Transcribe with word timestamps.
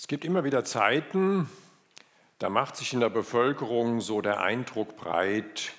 Es 0.00 0.06
gibt 0.06 0.24
immer 0.24 0.44
wieder 0.44 0.64
Zeiten, 0.64 1.50
da 2.38 2.50
macht 2.50 2.76
sich 2.76 2.92
in 2.92 3.00
der 3.00 3.10
Bevölkerung 3.10 4.00
so 4.00 4.20
der 4.20 4.40
Eindruck 4.40 4.96
breit, 4.96 5.72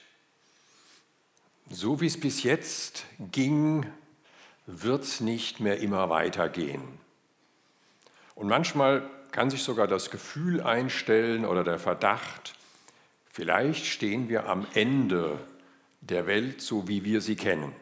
so 1.69 2.01
wie 2.01 2.07
es 2.07 2.19
bis 2.19 2.43
jetzt 2.43 3.05
ging, 3.31 3.85
wird 4.65 5.03
es 5.03 5.21
nicht 5.21 5.61
mehr 5.61 5.79
immer 5.79 6.09
weitergehen. 6.09 6.83
Und 8.35 8.49
manchmal 8.49 9.09
kann 9.31 9.49
sich 9.49 9.63
sogar 9.63 9.87
das 9.87 10.11
Gefühl 10.11 10.61
einstellen 10.61 11.45
oder 11.45 11.63
der 11.63 11.79
Verdacht, 11.79 12.55
vielleicht 13.31 13.85
stehen 13.85 14.27
wir 14.27 14.47
am 14.49 14.67
Ende 14.73 15.39
der 16.01 16.27
Welt, 16.27 16.61
so 16.61 16.89
wie 16.89 17.05
wir 17.05 17.21
sie 17.21 17.37
kennen. 17.37 17.73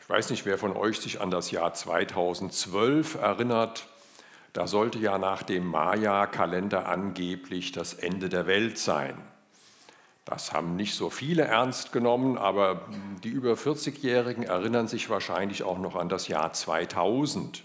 Ich 0.00 0.08
weiß 0.08 0.30
nicht, 0.30 0.46
wer 0.46 0.56
von 0.56 0.74
euch 0.74 0.98
sich 0.98 1.20
an 1.20 1.30
das 1.30 1.50
Jahr 1.50 1.74
2012 1.74 3.16
erinnert. 3.16 3.86
Da 4.56 4.66
sollte 4.66 4.98
ja 4.98 5.18
nach 5.18 5.42
dem 5.42 5.66
Maya-Kalender 5.66 6.88
angeblich 6.88 7.72
das 7.72 7.92
Ende 7.92 8.30
der 8.30 8.46
Welt 8.46 8.78
sein. 8.78 9.14
Das 10.24 10.54
haben 10.54 10.76
nicht 10.76 10.94
so 10.94 11.10
viele 11.10 11.42
ernst 11.42 11.92
genommen, 11.92 12.38
aber 12.38 12.86
die 13.22 13.28
über 13.28 13.52
40-Jährigen 13.52 14.44
erinnern 14.44 14.88
sich 14.88 15.10
wahrscheinlich 15.10 15.62
auch 15.62 15.76
noch 15.78 15.94
an 15.94 16.08
das 16.08 16.28
Jahr 16.28 16.54
2000. 16.54 17.64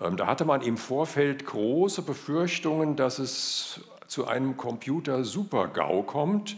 Ähm, 0.00 0.16
da 0.16 0.26
hatte 0.26 0.44
man 0.44 0.62
im 0.62 0.76
Vorfeld 0.76 1.46
große 1.46 2.02
Befürchtungen, 2.02 2.96
dass 2.96 3.20
es 3.20 3.80
zu 4.08 4.26
einem 4.26 4.56
Computer-Super-GAU 4.56 6.02
kommt 6.02 6.56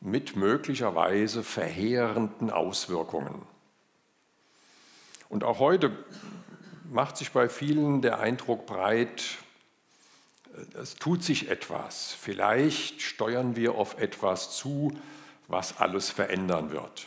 mit 0.00 0.34
möglicherweise 0.34 1.42
verheerenden 1.42 2.48
Auswirkungen. 2.50 3.42
Und 5.28 5.44
auch 5.44 5.58
heute 5.58 5.92
macht 6.90 7.16
sich 7.16 7.32
bei 7.32 7.48
vielen 7.48 8.02
der 8.02 8.20
Eindruck 8.20 8.66
breit, 8.66 9.38
es 10.80 10.94
tut 10.94 11.22
sich 11.22 11.48
etwas. 11.50 12.12
Vielleicht 12.12 13.02
steuern 13.02 13.56
wir 13.56 13.74
auf 13.74 13.98
etwas 13.98 14.56
zu, 14.56 14.92
was 15.48 15.78
alles 15.78 16.10
verändern 16.10 16.70
wird. 16.70 17.06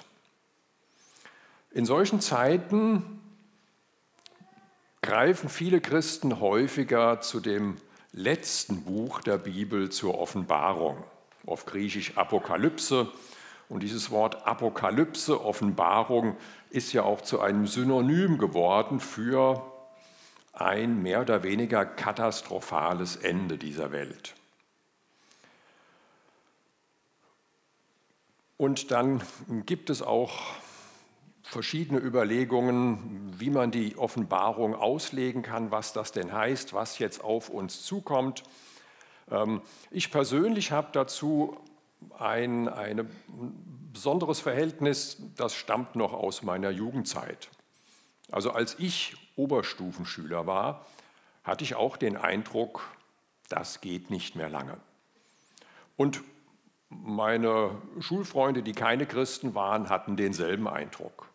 In 1.72 1.86
solchen 1.86 2.22
Zeiten 2.22 3.22
greifen 5.02 5.50
viele 5.50 5.80
Christen 5.80 6.40
häufiger 6.40 7.22
zu 7.22 7.40
dem 7.40 7.78
letzten 8.12 8.84
Buch 8.84 9.22
der 9.22 9.38
Bibel 9.38 9.90
zur 9.90 10.18
Offenbarung, 10.18 11.04
auf 11.46 11.66
Griechisch 11.66 12.18
Apokalypse. 12.18 13.12
Und 13.70 13.84
dieses 13.84 14.12
Wort 14.12 14.48
Apokalypse, 14.48 15.44
Offenbarung, 15.44 16.38
ist 16.70 16.94
ja 16.94 17.04
auch 17.04 17.22
zu 17.22 17.42
einem 17.42 17.68
Synonym 17.68 18.38
geworden 18.38 19.00
für 19.00 19.62
ein 20.54 21.02
mehr 21.02 21.22
oder 21.22 21.44
weniger 21.44 21.86
katastrophales 21.86 23.16
Ende 23.18 23.58
dieser 23.58 23.92
Welt. 23.92 24.36
Und 28.58 28.90
dann 28.90 29.22
gibt 29.66 29.90
es 29.90 30.02
auch 30.02 30.32
verschiedene 31.44 32.00
Überlegungen, 32.00 33.34
wie 33.38 33.50
man 33.52 33.72
die 33.72 33.98
Offenbarung 33.98 34.76
auslegen 34.76 35.44
kann, 35.44 35.72
was 35.72 35.94
das 35.94 36.12
denn 36.12 36.34
heißt, 36.34 36.74
was 36.74 37.00
jetzt 37.00 37.24
auf 37.24 37.50
uns 37.50 37.84
zukommt. 37.84 38.44
Ähm, 39.30 39.62
ich 39.92 40.12
persönlich 40.12 40.72
habe 40.72 40.90
dazu 40.92 41.58
ein, 42.18 42.68
ein 42.68 43.10
besonderes 43.94 44.40
Verhältnis, 44.40 45.18
das 45.36 45.56
stammt 45.56 45.96
noch 45.96 46.14
aus 46.14 46.44
meiner 46.44 46.70
Jugendzeit. 46.70 47.50
Also 48.32 48.52
als 48.52 48.76
ich 48.80 49.16
Oberstufenschüler 49.36 50.46
war, 50.46 50.86
hatte 51.44 51.64
ich 51.64 51.76
auch 51.76 51.98
den 51.98 52.18
Eindruck, 52.18 52.84
das 53.50 53.82
geht 53.82 54.10
nicht 54.10 54.36
mehr 54.36 54.50
lange. 54.50 54.78
Und 55.96 56.22
meine 56.90 57.72
Schulfreunde, 58.00 58.64
die 58.64 58.74
keine 58.74 59.06
Christen 59.06 59.56
waren, 59.56 59.90
hatten 59.90 60.18
denselben 60.18 60.68
Eindruck. 60.68 61.28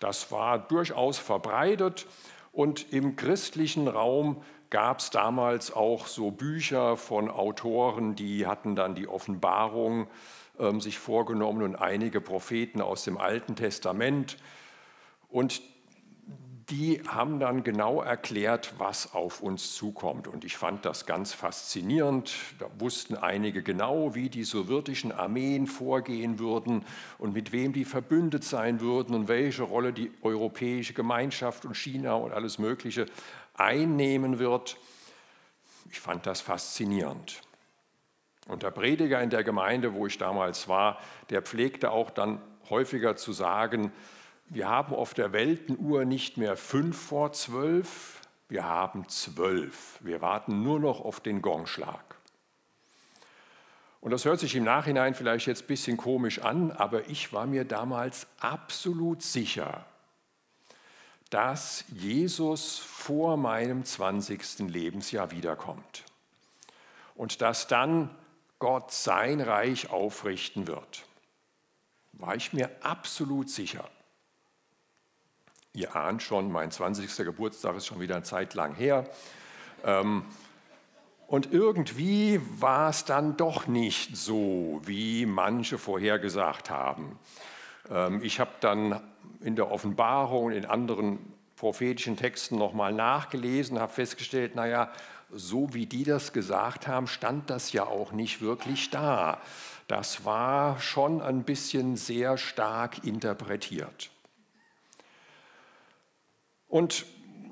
Das 0.00 0.30
war 0.30 0.58
durchaus 0.58 1.18
verbreitet 1.18 2.06
und 2.52 2.92
im 2.92 3.16
christlichen 3.16 3.88
Raum 3.88 4.42
gab 4.70 4.98
es 5.00 5.10
damals 5.10 5.72
auch 5.72 6.06
so 6.06 6.30
Bücher 6.30 6.96
von 6.96 7.30
Autoren, 7.30 8.14
die 8.14 8.46
hatten 8.46 8.76
dann 8.76 8.94
die 8.94 9.08
Offenbarung 9.08 10.08
äh, 10.58 10.78
sich 10.80 10.98
vorgenommen 10.98 11.62
und 11.62 11.76
einige 11.76 12.20
Propheten 12.20 12.80
aus 12.80 13.04
dem 13.04 13.18
Alten 13.18 13.56
Testament. 13.56 14.36
Und 15.28 15.60
die 16.70 17.00
haben 17.06 17.38
dann 17.38 17.62
genau 17.62 18.02
erklärt, 18.02 18.74
was 18.78 19.14
auf 19.14 19.40
uns 19.40 19.76
zukommt. 19.76 20.26
Und 20.26 20.44
ich 20.44 20.56
fand 20.56 20.84
das 20.84 21.06
ganz 21.06 21.32
faszinierend. 21.32 22.34
Da 22.58 22.66
wussten 22.80 23.14
einige 23.16 23.62
genau, 23.62 24.16
wie 24.16 24.28
die 24.28 24.42
sowjetischen 24.42 25.12
Armeen 25.12 25.68
vorgehen 25.68 26.40
würden 26.40 26.84
und 27.18 27.34
mit 27.34 27.52
wem 27.52 27.72
die 27.72 27.84
verbündet 27.84 28.42
sein 28.42 28.80
würden 28.80 29.14
und 29.14 29.28
welche 29.28 29.62
Rolle 29.62 29.92
die 29.92 30.10
europäische 30.22 30.92
Gemeinschaft 30.92 31.64
und 31.64 31.76
China 31.76 32.14
und 32.14 32.32
alles 32.32 32.58
Mögliche 32.58 33.06
einnehmen 33.56 34.38
wird. 34.38 34.76
Ich 35.90 36.00
fand 36.00 36.26
das 36.26 36.40
faszinierend. 36.40 37.40
Und 38.46 38.62
der 38.62 38.70
Prediger 38.70 39.20
in 39.22 39.30
der 39.30 39.44
Gemeinde, 39.44 39.94
wo 39.94 40.06
ich 40.06 40.18
damals 40.18 40.68
war, 40.68 41.00
der 41.30 41.42
pflegte 41.42 41.90
auch 41.90 42.10
dann 42.10 42.40
häufiger 42.70 43.16
zu 43.16 43.32
sagen, 43.32 43.92
wir 44.48 44.68
haben 44.68 44.94
auf 44.94 45.14
der 45.14 45.32
Weltenuhr 45.32 46.04
nicht 46.04 46.36
mehr 46.36 46.56
fünf 46.56 46.96
vor 46.96 47.32
zwölf, 47.32 48.20
wir 48.48 48.64
haben 48.64 49.08
zwölf. 49.08 49.98
Wir 50.00 50.20
warten 50.20 50.62
nur 50.62 50.78
noch 50.78 51.00
auf 51.00 51.18
den 51.18 51.42
Gongschlag. 51.42 52.16
Und 54.00 54.12
das 54.12 54.24
hört 54.24 54.38
sich 54.38 54.54
im 54.54 54.62
Nachhinein 54.62 55.14
vielleicht 55.14 55.48
jetzt 55.48 55.64
ein 55.64 55.66
bisschen 55.66 55.96
komisch 55.96 56.38
an, 56.38 56.70
aber 56.70 57.08
ich 57.08 57.32
war 57.32 57.46
mir 57.46 57.64
damals 57.64 58.28
absolut 58.38 59.20
sicher, 59.22 59.84
dass 61.30 61.84
Jesus 61.88 62.78
vor 62.78 63.36
meinem 63.36 63.84
20. 63.84 64.60
Lebensjahr 64.60 65.30
wiederkommt 65.30 66.04
und 67.14 67.40
dass 67.42 67.66
dann 67.66 68.10
Gott 68.58 68.92
sein 68.92 69.40
Reich 69.40 69.90
aufrichten 69.90 70.66
wird. 70.66 71.04
War 72.12 72.36
ich 72.36 72.52
mir 72.52 72.70
absolut 72.80 73.50
sicher. 73.50 73.88
Ihr 75.74 75.94
ahnt 75.94 76.22
schon, 76.22 76.50
mein 76.50 76.70
20. 76.70 77.14
Geburtstag 77.18 77.76
ist 77.76 77.86
schon 77.86 78.00
wieder 78.00 78.14
eine 78.14 78.24
Zeit 78.24 78.54
lang 78.54 78.74
her. 78.74 79.08
Ähm, 79.84 80.24
und 81.26 81.52
irgendwie 81.52 82.40
war 82.60 82.88
es 82.88 83.04
dann 83.04 83.36
doch 83.36 83.66
nicht 83.66 84.16
so, 84.16 84.80
wie 84.84 85.26
manche 85.26 85.76
vorhergesagt 85.76 86.70
haben. 86.70 87.18
Ähm, 87.90 88.20
ich 88.22 88.40
habe 88.40 88.50
dann 88.60 89.00
in 89.40 89.56
der 89.56 89.70
Offenbarung 89.70 90.46
und 90.46 90.52
in 90.52 90.64
anderen 90.64 91.18
prophetischen 91.56 92.16
Texten 92.16 92.58
nochmal 92.58 92.92
nachgelesen, 92.92 93.78
habe 93.78 93.92
festgestellt, 93.92 94.54
naja, 94.54 94.90
so 95.30 95.74
wie 95.74 95.86
die 95.86 96.04
das 96.04 96.32
gesagt 96.32 96.86
haben, 96.86 97.06
stand 97.06 97.50
das 97.50 97.72
ja 97.72 97.84
auch 97.84 98.12
nicht 98.12 98.40
wirklich 98.40 98.90
da. 98.90 99.40
Das 99.88 100.24
war 100.24 100.80
schon 100.80 101.20
ein 101.20 101.44
bisschen 101.44 101.96
sehr 101.96 102.38
stark 102.38 103.04
interpretiert. 103.04 104.10
Und 106.68 107.06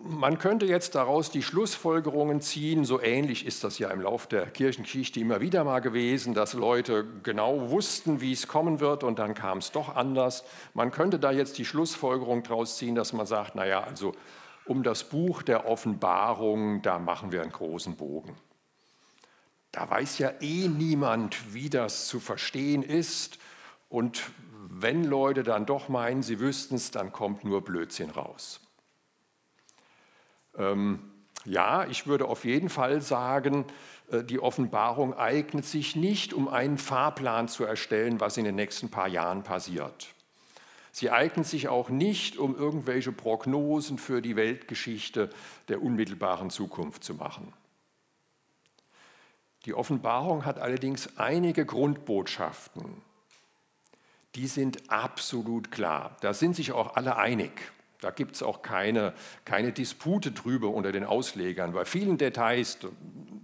man 0.07 0.39
könnte 0.39 0.67
jetzt 0.67 0.95
daraus 0.95 1.31
die 1.31 1.43
Schlussfolgerungen 1.43 2.43
ziehen, 2.43 2.85
so 2.85 3.01
ähnlich 3.01 3.47
ist 3.47 3.65
das 3.65 3.79
ja 3.79 3.89
im 3.89 4.03
Lauf 4.03 4.27
der 4.27 4.47
Kirchengeschichte 4.47 5.19
immer 5.19 5.41
wieder 5.41 5.65
mal 5.65 5.81
gewesen, 5.81 6.35
dass 6.35 6.53
Leute 6.53 7.07
genau 7.23 7.71
wussten, 7.71 8.21
wie 8.21 8.33
es 8.33 8.47
kommen 8.47 8.81
wird 8.81 9.03
und 9.03 9.19
dann 9.19 9.35
kam 9.35 9.59
es 9.59 9.73
doch 9.73 9.97
anders. 9.97 10.45
Man 10.75 10.91
könnte 10.91 11.19
da 11.19 11.33
jetzt 11.33 11.57
die 11.57 11.65
Schlussfolgerung 11.65 12.43
daraus 12.43 12.77
ziehen, 12.77 12.95
dass 12.95 13.15
man 13.15 13.27
sagt, 13.27 13.55
naja, 13.55 13.83
also 13.83 14.13
um 14.67 14.83
das 14.83 15.05
Buch 15.05 15.43
der 15.43 15.67
Offenbarung, 15.67 16.83
da 16.83 16.99
machen 16.99 17.33
wir 17.33 17.41
einen 17.41 17.53
großen 17.53 17.97
Bogen. 17.97 18.37
Da 19.73 19.89
weiß 19.89 20.19
ja 20.19 20.33
eh 20.41 20.69
niemand, 20.69 21.55
wie 21.55 21.71
das 21.71 22.09
zu 22.09 22.21
verstehen 22.21 22.83
ist 22.83 23.39
und 23.89 24.23
wenn 24.69 25.05
Leute 25.05 25.45
dann 25.45 25.65
doch 25.65 25.89
meinen, 25.89 26.23
sie 26.23 26.41
wüssten 26.41 26.75
es, 26.75 26.91
dann 26.91 27.11
kommt 27.13 27.45
nur 27.45 27.65
Blödsinn 27.65 28.11
raus. 28.11 28.61
Ähm, 30.59 31.11
ja, 31.45 31.87
ich 31.87 32.07
würde 32.07 32.27
auf 32.27 32.45
jeden 32.45 32.69
Fall 32.69 33.03
sagen, 33.03 33.67
äh, 34.11 34.25
die 34.25 34.41
Offenbarung 34.41 35.15
eignet 35.15 35.65
sich 35.65 35.97
nicht, 35.97 36.33
um 36.33 36.49
einen 36.49 36.79
Fahrplan 36.79 37.49
zu 37.49 37.65
erstellen, 37.65 38.21
was 38.21 38.37
in 38.37 38.45
den 38.45 38.55
nächsten 38.55 38.91
paar 38.91 39.09
Jahren 39.09 39.43
passiert. 39.43 40.15
Sie 40.93 41.11
eignet 41.11 41.47
sich 41.47 41.69
auch 41.69 41.89
nicht, 41.89 42.39
um 42.39 42.57
irgendwelche 42.57 43.11
Prognosen 43.11 43.99
für 43.99 44.23
die 44.23 44.37
Weltgeschichte 44.37 45.29
der 45.69 45.83
unmittelbaren 45.83 46.51
Zukunft 46.51 47.03
zu 47.03 47.15
machen. 47.15 47.53
Die 49.65 49.75
Offenbarung 49.75 50.45
hat 50.45 50.59
allerdings 50.59 51.17
einige 51.17 51.67
Grundbotschaften. 51.67 53.03
Die 54.35 54.47
sind 54.47 54.91
absolut 54.91 55.73
klar. 55.73 56.17
Da 56.21 56.35
sind 56.35 56.55
sich 56.55 56.73
auch 56.73 56.97
alle 56.97 57.17
einig. 57.17 57.73
Da 58.05 58.11
gibt 58.11 58.35
es 58.35 58.43
auch 58.43 58.61
keine, 58.61 59.15
keine 59.47 59.73
Dispute 59.73 60.33
drüber 60.33 60.69
unter 60.69 60.93
den 60.93 61.05
Auslegern. 61.05 61.73
Bei 61.73 61.87
vielen 61.87 62.19
Details 62.19 62.77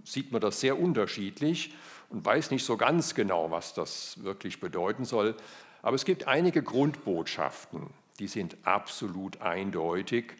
sieht 0.03 0.31
man 0.31 0.39
das 0.39 0.59
sehr 0.59 0.79
unterschiedlich 0.79 1.73
und 2.09 2.23
weiß 2.23 2.51
nicht 2.51 2.63
so 2.63 2.77
ganz 2.77 3.15
genau, 3.15 3.49
was 3.49 3.73
das 3.73 4.23
wirklich 4.23 4.59
bedeuten 4.59 5.03
soll. 5.03 5.35
Aber 5.81 5.95
es 5.95 6.05
gibt 6.05 6.27
einige 6.27 6.61
Grundbotschaften, 6.61 7.87
die 8.19 8.27
sind 8.27 8.55
absolut 8.61 9.41
eindeutig. 9.41 10.33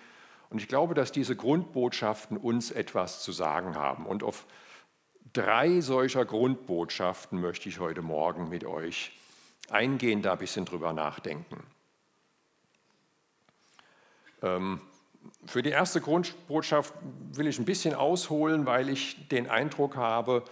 Und 0.51 0.61
ich 0.61 0.67
glaube, 0.67 0.93
dass 0.93 1.11
diese 1.11 1.35
Grundbotschaften 1.35 2.37
uns 2.37 2.69
etwas 2.69 3.23
zu 3.23 3.31
sagen 3.31 3.73
haben. 3.73 4.05
Und 4.05 4.21
auf 4.21 4.45
drei 5.33 5.81
solcher 5.81 6.25
Grundbotschaften 6.25 7.41
möchte 7.41 7.69
ich 7.69 7.79
heute 7.79 8.03
Morgen 8.03 8.49
mit 8.49 8.65
euch 8.65 9.13
eingehen, 9.71 10.21
da 10.21 10.33
ein 10.33 10.37
bisschen 10.37 10.65
drüber 10.65 10.93
nachdenken. 10.93 11.63
Ähm, 14.41 14.81
für 15.45 15.61
die 15.61 15.69
erste 15.69 16.01
Grundbotschaft 16.01 16.93
will 17.33 17.47
ich 17.47 17.59
ein 17.59 17.65
bisschen 17.65 17.93
ausholen, 17.93 18.65
weil 18.65 18.89
ich 18.89 19.27
den 19.29 19.49
Eindruck 19.49 19.95
habe, 19.95 20.43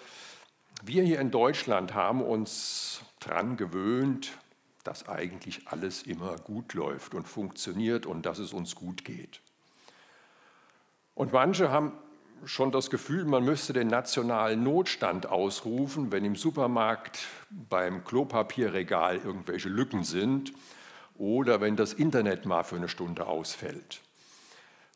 wir 0.84 1.04
hier 1.04 1.20
in 1.20 1.32
Deutschland 1.32 1.94
haben 1.94 2.22
uns 2.22 3.02
daran 3.20 3.58
gewöhnt, 3.58 4.32
dass 4.84 5.10
eigentlich 5.10 5.68
alles 5.68 6.04
immer 6.04 6.38
gut 6.38 6.74
läuft 6.74 7.14
und 7.14 7.28
funktioniert 7.28 8.06
und 8.06 8.26
dass 8.26 8.40
es 8.40 8.54
uns 8.54 8.76
gut 8.76 9.04
geht. 9.04 9.42
Und 11.16 11.34
manche 11.34 11.70
haben 11.70 11.92
schon 12.46 12.72
das 12.72 12.90
Gefühl, 12.90 13.26
man 13.26 13.44
müsste 13.44 13.74
den 13.74 13.88
nationalen 13.88 14.64
Notstand 14.64 15.26
ausrufen, 15.26 16.14
wenn 16.14 16.24
im 16.24 16.38
Supermarkt 16.38 17.28
beim 17.50 18.06
Klopapierregal 18.06 19.18
irgendwelche 19.18 19.68
Lücken 19.68 20.06
sind 20.06 20.54
oder 21.20 21.62
wenn 21.62 21.76
das 21.76 21.94
Internet 21.94 22.46
mal 22.46 22.64
für 22.64 22.78
eine 22.78 22.90
Stunde 22.90 23.28
ausfällt. 23.28 24.02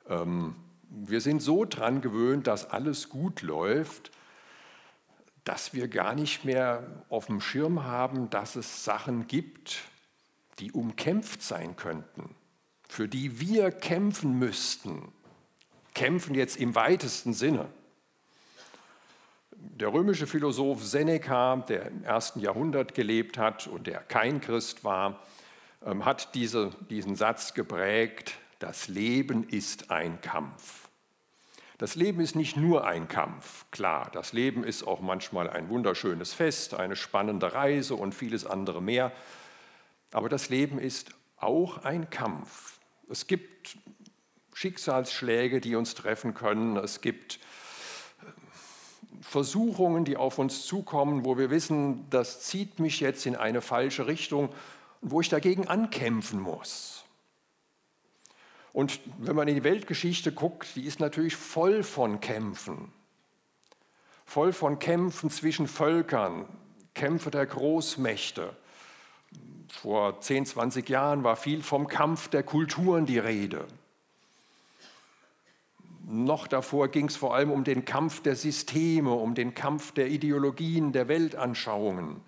Ähm, 0.09 0.55
wir 0.89 1.21
sind 1.21 1.41
so 1.41 1.65
dran 1.65 2.01
gewöhnt, 2.01 2.47
dass 2.47 2.69
alles 2.69 3.09
gut 3.09 3.41
läuft, 3.41 4.11
dass 5.43 5.73
wir 5.73 5.89
gar 5.89 6.15
nicht 6.15 6.45
mehr 6.45 7.03
auf 7.09 7.25
dem 7.25 7.41
Schirm 7.41 7.83
haben, 7.83 8.29
dass 8.29 8.55
es 8.55 8.85
Sachen 8.85 9.27
gibt, 9.27 9.81
die 10.59 10.71
umkämpft 10.71 11.41
sein 11.43 11.75
könnten, 11.75 12.35
für 12.87 13.09
die 13.09 13.39
wir 13.39 13.71
kämpfen 13.71 14.39
müssten. 14.39 15.11
Kämpfen 15.93 16.35
jetzt 16.35 16.57
im 16.57 16.73
weitesten 16.75 17.33
Sinne. 17.33 17.67
Der 19.51 19.91
römische 19.91 20.27
Philosoph 20.27 20.83
Seneca, 20.83 21.57
der 21.57 21.87
im 21.87 22.03
ersten 22.03 22.39
Jahrhundert 22.39 22.93
gelebt 22.93 23.37
hat 23.37 23.67
und 23.67 23.87
der 23.87 23.99
kein 23.99 24.39
Christ 24.41 24.83
war, 24.83 25.19
hat 25.85 26.33
diese, 26.35 26.71
diesen 26.89 27.15
Satz 27.15 27.53
geprägt, 27.53 28.35
das 28.59 28.87
Leben 28.87 29.47
ist 29.47 29.91
ein 29.91 30.21
Kampf. 30.21 30.83
Das 31.77 31.95
Leben 31.95 32.21
ist 32.21 32.35
nicht 32.35 32.55
nur 32.55 32.85
ein 32.87 33.07
Kampf, 33.07 33.65
klar, 33.71 34.09
das 34.13 34.31
Leben 34.31 34.63
ist 34.63 34.83
auch 34.83 35.01
manchmal 35.01 35.49
ein 35.49 35.67
wunderschönes 35.69 36.33
Fest, 36.33 36.75
eine 36.75 36.95
spannende 36.95 37.53
Reise 37.53 37.95
und 37.95 38.15
vieles 38.15 38.45
andere 38.45 38.81
mehr, 38.81 39.11
aber 40.11 40.29
das 40.29 40.49
Leben 40.49 40.79
ist 40.79 41.09
auch 41.37 41.83
ein 41.83 42.09
Kampf. 42.09 42.79
Es 43.09 43.27
gibt 43.27 43.75
Schicksalsschläge, 44.53 45.59
die 45.59 45.75
uns 45.75 45.95
treffen 45.95 46.33
können, 46.33 46.77
es 46.77 47.01
gibt 47.01 47.39
äh, 48.21 49.21
Versuchungen, 49.21 50.05
die 50.05 50.15
auf 50.15 50.37
uns 50.37 50.65
zukommen, 50.65 51.25
wo 51.25 51.37
wir 51.37 51.49
wissen, 51.49 52.09
das 52.11 52.43
zieht 52.43 52.79
mich 52.79 52.99
jetzt 53.01 53.25
in 53.25 53.35
eine 53.35 53.61
falsche 53.61 54.07
Richtung 54.07 54.53
wo 55.03 55.21
ich 55.21 55.29
dagegen 55.29 55.67
ankämpfen 55.67 56.39
muss. 56.39 57.05
Und 58.71 58.99
wenn 59.19 59.35
man 59.35 59.47
in 59.47 59.55
die 59.55 59.63
Weltgeschichte 59.63 60.31
guckt, 60.31 60.75
die 60.75 60.85
ist 60.85 60.99
natürlich 60.99 61.35
voll 61.35 61.83
von 61.83 62.19
Kämpfen. 62.19 62.91
Voll 64.25 64.51
von 64.51 64.79
Kämpfen 64.79 65.29
zwischen 65.29 65.67
Völkern, 65.67 66.47
Kämpfe 66.95 67.29
der 67.29 67.45
Großmächte. 67.45 68.55
Vor 69.69 70.21
10, 70.21 70.47
20 70.47 70.89
Jahren 70.89 71.23
war 71.23 71.35
viel 71.35 71.61
vom 71.61 71.87
Kampf 71.87 72.29
der 72.29 72.43
Kulturen 72.43 73.05
die 73.05 73.19
Rede. 73.19 73.67
Noch 76.05 76.47
davor 76.47 76.89
ging 76.89 77.07
es 77.07 77.15
vor 77.15 77.35
allem 77.35 77.51
um 77.51 77.63
den 77.63 77.85
Kampf 77.85 78.21
der 78.21 78.35
Systeme, 78.35 79.11
um 79.11 79.35
den 79.35 79.53
Kampf 79.53 79.91
der 79.91 80.07
Ideologien, 80.07 80.91
der 80.91 81.07
Weltanschauungen. 81.07 82.21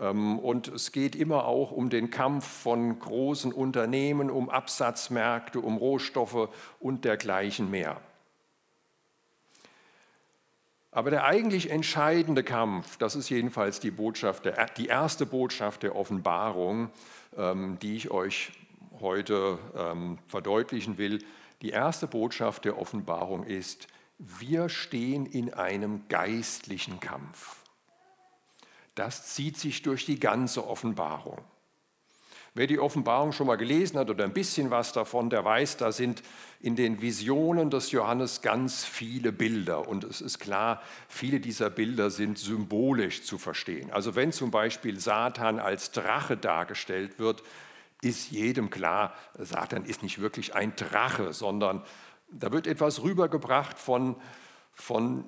Ähm, 0.00 0.38
und 0.38 0.68
es 0.68 0.92
geht 0.92 1.14
immer 1.14 1.44
auch 1.44 1.70
um 1.70 1.90
den 1.90 2.10
Kampf 2.10 2.46
von 2.46 2.98
großen 2.98 3.52
Unternehmen, 3.52 4.30
um 4.30 4.48
Absatzmärkte, 4.48 5.60
um 5.60 5.76
Rohstoffe 5.76 6.48
und 6.80 7.04
dergleichen 7.04 7.70
mehr. 7.70 8.00
Aber 10.92 11.10
der 11.10 11.24
eigentlich 11.24 11.70
entscheidende 11.70 12.42
Kampf, 12.42 12.96
das 12.96 13.14
ist 13.14 13.28
jedenfalls 13.28 13.78
die, 13.78 13.92
Botschaft, 13.92 14.50
die 14.76 14.86
erste 14.86 15.24
Botschaft 15.24 15.84
der 15.84 15.94
Offenbarung, 15.94 16.90
ähm, 17.36 17.78
die 17.80 17.94
ich 17.94 18.10
euch 18.10 18.52
heute 19.00 19.58
ähm, 19.76 20.18
verdeutlichen 20.26 20.98
will. 20.98 21.24
Die 21.62 21.70
erste 21.70 22.08
Botschaft 22.08 22.64
der 22.64 22.78
Offenbarung 22.78 23.44
ist, 23.44 23.86
wir 24.18 24.68
stehen 24.68 25.26
in 25.26 25.54
einem 25.54 26.08
geistlichen 26.08 26.98
Kampf. 26.98 27.59
Das 28.94 29.34
zieht 29.34 29.56
sich 29.56 29.82
durch 29.82 30.06
die 30.06 30.20
ganze 30.20 30.66
Offenbarung. 30.66 31.38
Wer 32.52 32.66
die 32.66 32.80
Offenbarung 32.80 33.30
schon 33.30 33.46
mal 33.46 33.56
gelesen 33.56 33.96
hat 33.96 34.10
oder 34.10 34.24
ein 34.24 34.32
bisschen 34.32 34.70
was 34.70 34.92
davon, 34.92 35.30
der 35.30 35.44
weiß, 35.44 35.76
da 35.76 35.92
sind 35.92 36.22
in 36.60 36.74
den 36.74 37.00
Visionen 37.00 37.70
des 37.70 37.92
Johannes 37.92 38.42
ganz 38.42 38.84
viele 38.84 39.30
Bilder. 39.30 39.86
Und 39.86 40.02
es 40.02 40.20
ist 40.20 40.40
klar, 40.40 40.82
viele 41.08 41.38
dieser 41.38 41.70
Bilder 41.70 42.10
sind 42.10 42.38
symbolisch 42.38 43.22
zu 43.22 43.38
verstehen. 43.38 43.92
Also 43.92 44.16
wenn 44.16 44.32
zum 44.32 44.50
Beispiel 44.50 44.98
Satan 44.98 45.60
als 45.60 45.92
Drache 45.92 46.36
dargestellt 46.36 47.20
wird, 47.20 47.44
ist 48.02 48.32
jedem 48.32 48.68
klar, 48.68 49.14
Satan 49.38 49.84
ist 49.84 50.02
nicht 50.02 50.20
wirklich 50.20 50.54
ein 50.54 50.74
Drache, 50.74 51.32
sondern 51.32 51.84
da 52.32 52.50
wird 52.50 52.66
etwas 52.66 53.02
rübergebracht 53.02 53.78
von, 53.78 54.16
von 54.72 55.24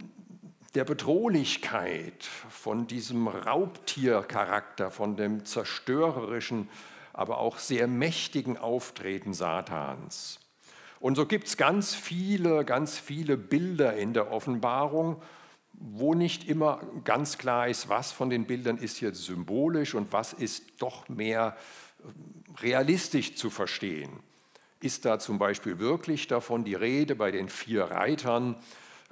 der 0.75 0.85
Bedrohlichkeit, 0.85 2.25
von 2.25 2.87
diesem 2.87 3.29
Raubtiercharakter, 3.29 4.91
von 4.91 5.17
dem 5.17 5.45
zerstörerischen, 5.45 6.69
aber 7.13 7.39
auch 7.39 7.59
sehr 7.59 7.87
mächtigen 7.87 8.57
Auftreten 8.57 9.35
Satans. 9.35 10.41
Und 10.99 11.17
so 11.17 11.27
gibt 11.27 11.49
es 11.49 11.57
ganz 11.57 11.95
viele, 11.95 12.65
ganz 12.65 12.99
viele 12.99 13.37
Bilder 13.37 13.97
in 13.97 14.15
der 14.15 14.33
Offenbarung, 14.33 15.21
wo 15.73 16.15
nicht 16.15 16.49
immer 16.49 16.81
ganz 17.05 17.39
klar 17.39 17.69
ist, 17.69 17.89
was 17.89 18.13
von 18.13 18.31
den 18.31 18.47
Bildern 18.47 18.79
ist 18.79 19.01
jetzt 19.01 19.25
symbolisch 19.25 19.95
und 19.95 20.13
was 20.13 20.33
ist 20.33 20.81
doch 20.81 21.09
mehr 21.09 21.57
äh, 21.99 22.61
realistisch 22.61 23.35
zu 23.35 23.51
verstehen. 23.51 24.21
Ist 24.81 25.05
da 25.05 25.19
zum 25.19 25.39
Beispiel 25.39 25.79
wirklich 25.79 26.29
davon 26.29 26.65
die 26.65 26.75
Rede 26.75 27.17
bei 27.17 27.31
den 27.31 27.49
vier 27.49 27.85
Reitern, 27.85 28.57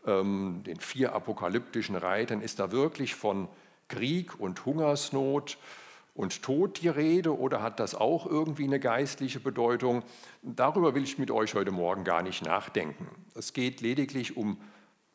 ähm, 0.07 0.63
den 0.65 0.81
vier 0.81 1.15
apokalyptischen 1.15 1.97
Reitern, 1.97 2.41
ist 2.41 2.59
da 2.59 2.73
wirklich 2.73 3.15
von 3.15 3.49
Krieg 3.89 4.39
und 4.39 4.65
Hungersnot 4.65 5.59
und 6.15 6.43
Tod 6.43 6.83
die 6.83 6.89
Rede 6.89 7.37
oder 7.37 7.63
hat 7.63 7.81
das 7.81 7.95
auch 7.95 8.27
irgendwie 8.27 8.65
eine 8.65 8.81
geistliche 8.81 9.41
Bedeutung? 9.41 10.03
Darüber 10.43 10.95
will 10.95 11.05
ich 11.05 11.19
mit 11.19 11.31
euch 11.31 11.55
heute 11.55 11.71
Morgen 11.71 12.05
gar 12.05 12.23
nicht 12.23 12.45
nachdenken. 12.45 13.09
Es 13.35 13.53
geht 13.53 13.81
lediglich 13.81 14.37
um 14.37 14.59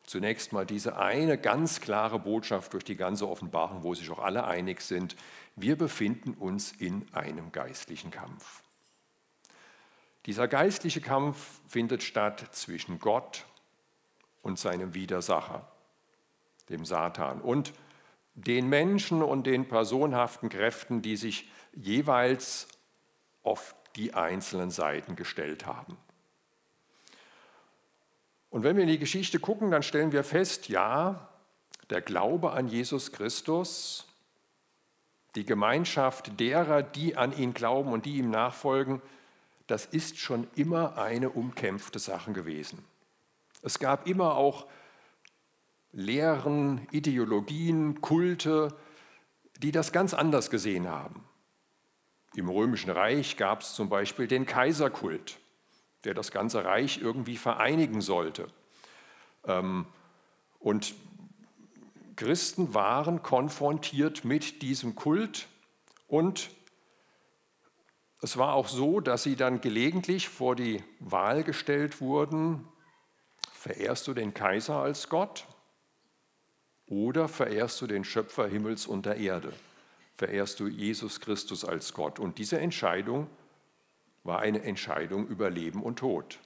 zunächst 0.04 0.52
mal 0.52 0.64
diese 0.64 0.98
eine 0.98 1.36
ganz 1.36 1.80
klare 1.80 2.18
Botschaft 2.18 2.72
durch 2.72 2.84
die 2.84 2.96
ganze 2.96 3.28
Offenbarung, 3.28 3.82
wo 3.82 3.94
sich 3.94 4.10
auch 4.10 4.20
alle 4.20 4.44
einig 4.44 4.80
sind. 4.80 5.16
Wir 5.56 5.76
befinden 5.76 6.34
uns 6.34 6.72
in 6.72 7.06
einem 7.12 7.52
geistlichen 7.52 8.10
Kampf. 8.10 8.62
Dieser 10.26 10.48
geistliche 10.48 11.00
Kampf 11.00 11.60
findet 11.68 12.02
statt 12.02 12.48
zwischen 12.52 12.98
Gott 12.98 13.44
und 14.46 14.60
seinem 14.60 14.94
Widersacher, 14.94 15.66
dem 16.68 16.84
Satan, 16.84 17.40
und 17.40 17.72
den 18.36 18.68
Menschen 18.68 19.20
und 19.24 19.44
den 19.44 19.66
personhaften 19.66 20.50
Kräften, 20.50 21.02
die 21.02 21.16
sich 21.16 21.50
jeweils 21.72 22.68
auf 23.42 23.74
die 23.96 24.14
einzelnen 24.14 24.70
Seiten 24.70 25.16
gestellt 25.16 25.66
haben. 25.66 25.96
Und 28.50 28.62
wenn 28.62 28.76
wir 28.76 28.84
in 28.84 28.88
die 28.88 29.00
Geschichte 29.00 29.40
gucken, 29.40 29.72
dann 29.72 29.82
stellen 29.82 30.12
wir 30.12 30.22
fest, 30.22 30.68
ja, 30.68 31.28
der 31.90 32.00
Glaube 32.00 32.52
an 32.52 32.68
Jesus 32.68 33.10
Christus, 33.10 34.06
die 35.34 35.44
Gemeinschaft 35.44 36.38
derer, 36.38 36.84
die 36.84 37.16
an 37.16 37.36
ihn 37.36 37.52
glauben 37.52 37.92
und 37.92 38.06
die 38.06 38.18
ihm 38.18 38.30
nachfolgen, 38.30 39.02
das 39.66 39.86
ist 39.86 40.18
schon 40.18 40.46
immer 40.54 40.98
eine 40.98 41.30
umkämpfte 41.30 41.98
Sache 41.98 42.32
gewesen. 42.32 42.84
Es 43.66 43.80
gab 43.80 44.06
immer 44.06 44.36
auch 44.36 44.68
Lehren, 45.90 46.86
Ideologien, 46.92 48.00
Kulte, 48.00 48.72
die 49.58 49.72
das 49.72 49.90
ganz 49.90 50.14
anders 50.14 50.50
gesehen 50.50 50.86
haben. 50.86 51.24
Im 52.36 52.48
Römischen 52.48 52.90
Reich 52.90 53.36
gab 53.36 53.62
es 53.62 53.74
zum 53.74 53.88
Beispiel 53.88 54.28
den 54.28 54.46
Kaiserkult. 54.46 55.40
der 56.04 56.14
das 56.14 56.30
ganze 56.30 56.64
Reich 56.64 56.98
irgendwie 57.02 57.36
vereinigen 57.36 58.00
sollte. 58.00 58.46
Ähm, 59.44 59.86
und 60.60 60.94
Christen 62.14 62.72
waren 62.72 63.24
konfrontiert 63.24 64.24
mit 64.24 64.62
diesem 64.62 64.94
Kult 64.94 65.48
und 66.06 66.50
es 68.22 68.36
war 68.36 68.54
auch 68.54 68.68
so, 68.68 69.00
dass 69.00 69.24
sie 69.24 69.34
dann 69.34 69.60
gelegentlich 69.60 70.28
vor 70.28 70.54
die 70.54 70.84
Wahl 71.00 71.42
gestellt 71.42 72.00
wurden, 72.00 72.68
verehrst 73.66 74.06
du 74.06 74.14
den 74.14 74.32
Kaiser 74.32 74.76
als 74.76 75.08
Gott 75.08 75.44
oder 76.86 77.26
verehrst 77.26 77.80
du 77.80 77.88
den 77.88 78.04
Schöpfer 78.04 78.46
Himmels 78.46 78.86
und 78.86 79.06
der 79.06 79.16
Erde? 79.16 79.52
Verehrst 80.14 80.60
du 80.60 80.68
Jesus 80.68 81.20
Christus 81.20 81.64
als 81.64 81.92
Gott? 81.92 82.20
Und 82.20 82.38
diese 82.38 82.60
Entscheidung 82.60 83.26
war 84.22 84.38
eine 84.38 84.62
Entscheidung 84.62 85.26
über 85.26 85.50
Leben 85.50 85.82
und 85.82 85.98
Tod. 85.98 86.38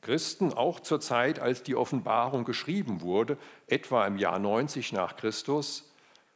Christen 0.00 0.54
auch 0.54 0.80
zur 0.80 1.02
Zeit, 1.02 1.40
als 1.40 1.62
die 1.62 1.76
Offenbarung 1.76 2.46
geschrieben 2.46 3.02
wurde, 3.02 3.36
etwa 3.66 4.06
im 4.06 4.16
Jahr 4.16 4.38
90 4.38 4.94
nach 4.94 5.16
Christus, 5.16 5.92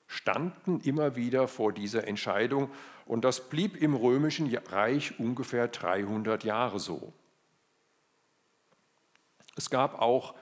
standen 0.06 0.80
immer 0.80 1.16
wieder 1.16 1.48
vor 1.48 1.72
dieser 1.72 2.06
Entscheidung 2.06 2.70
und 3.06 3.24
das 3.24 3.48
blieb 3.48 3.80
im 3.80 3.94
römischen 3.94 4.54
Reich 4.54 5.18
ungefähr 5.18 5.68
300 5.68 6.44
Jahre 6.44 6.78
so. 6.78 7.14
Es 9.56 9.70
gab 9.70 10.00
auch 10.00 10.34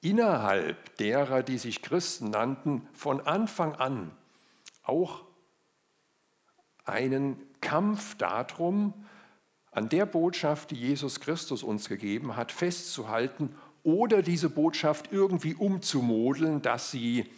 innerhalb 0.00 0.96
derer, 0.96 1.42
die 1.42 1.58
sich 1.58 1.82
Christen 1.82 2.30
nannten, 2.30 2.88
von 2.94 3.20
Anfang 3.20 3.74
an 3.74 4.12
auch 4.82 5.22
einen 6.84 7.36
Kampf 7.60 8.16
darum, 8.16 8.94
an 9.72 9.88
der 9.88 10.06
Botschaft, 10.06 10.72
die 10.72 10.76
Jesus 10.76 11.20
Christus 11.20 11.62
uns 11.62 11.88
gegeben 11.88 12.36
hat, 12.36 12.50
festzuhalten 12.50 13.54
oder 13.84 14.22
diese 14.22 14.50
Botschaft 14.50 15.12
irgendwie 15.12 15.54
umzumodeln, 15.54 16.60
dass 16.60 16.90
sie, 16.90 17.30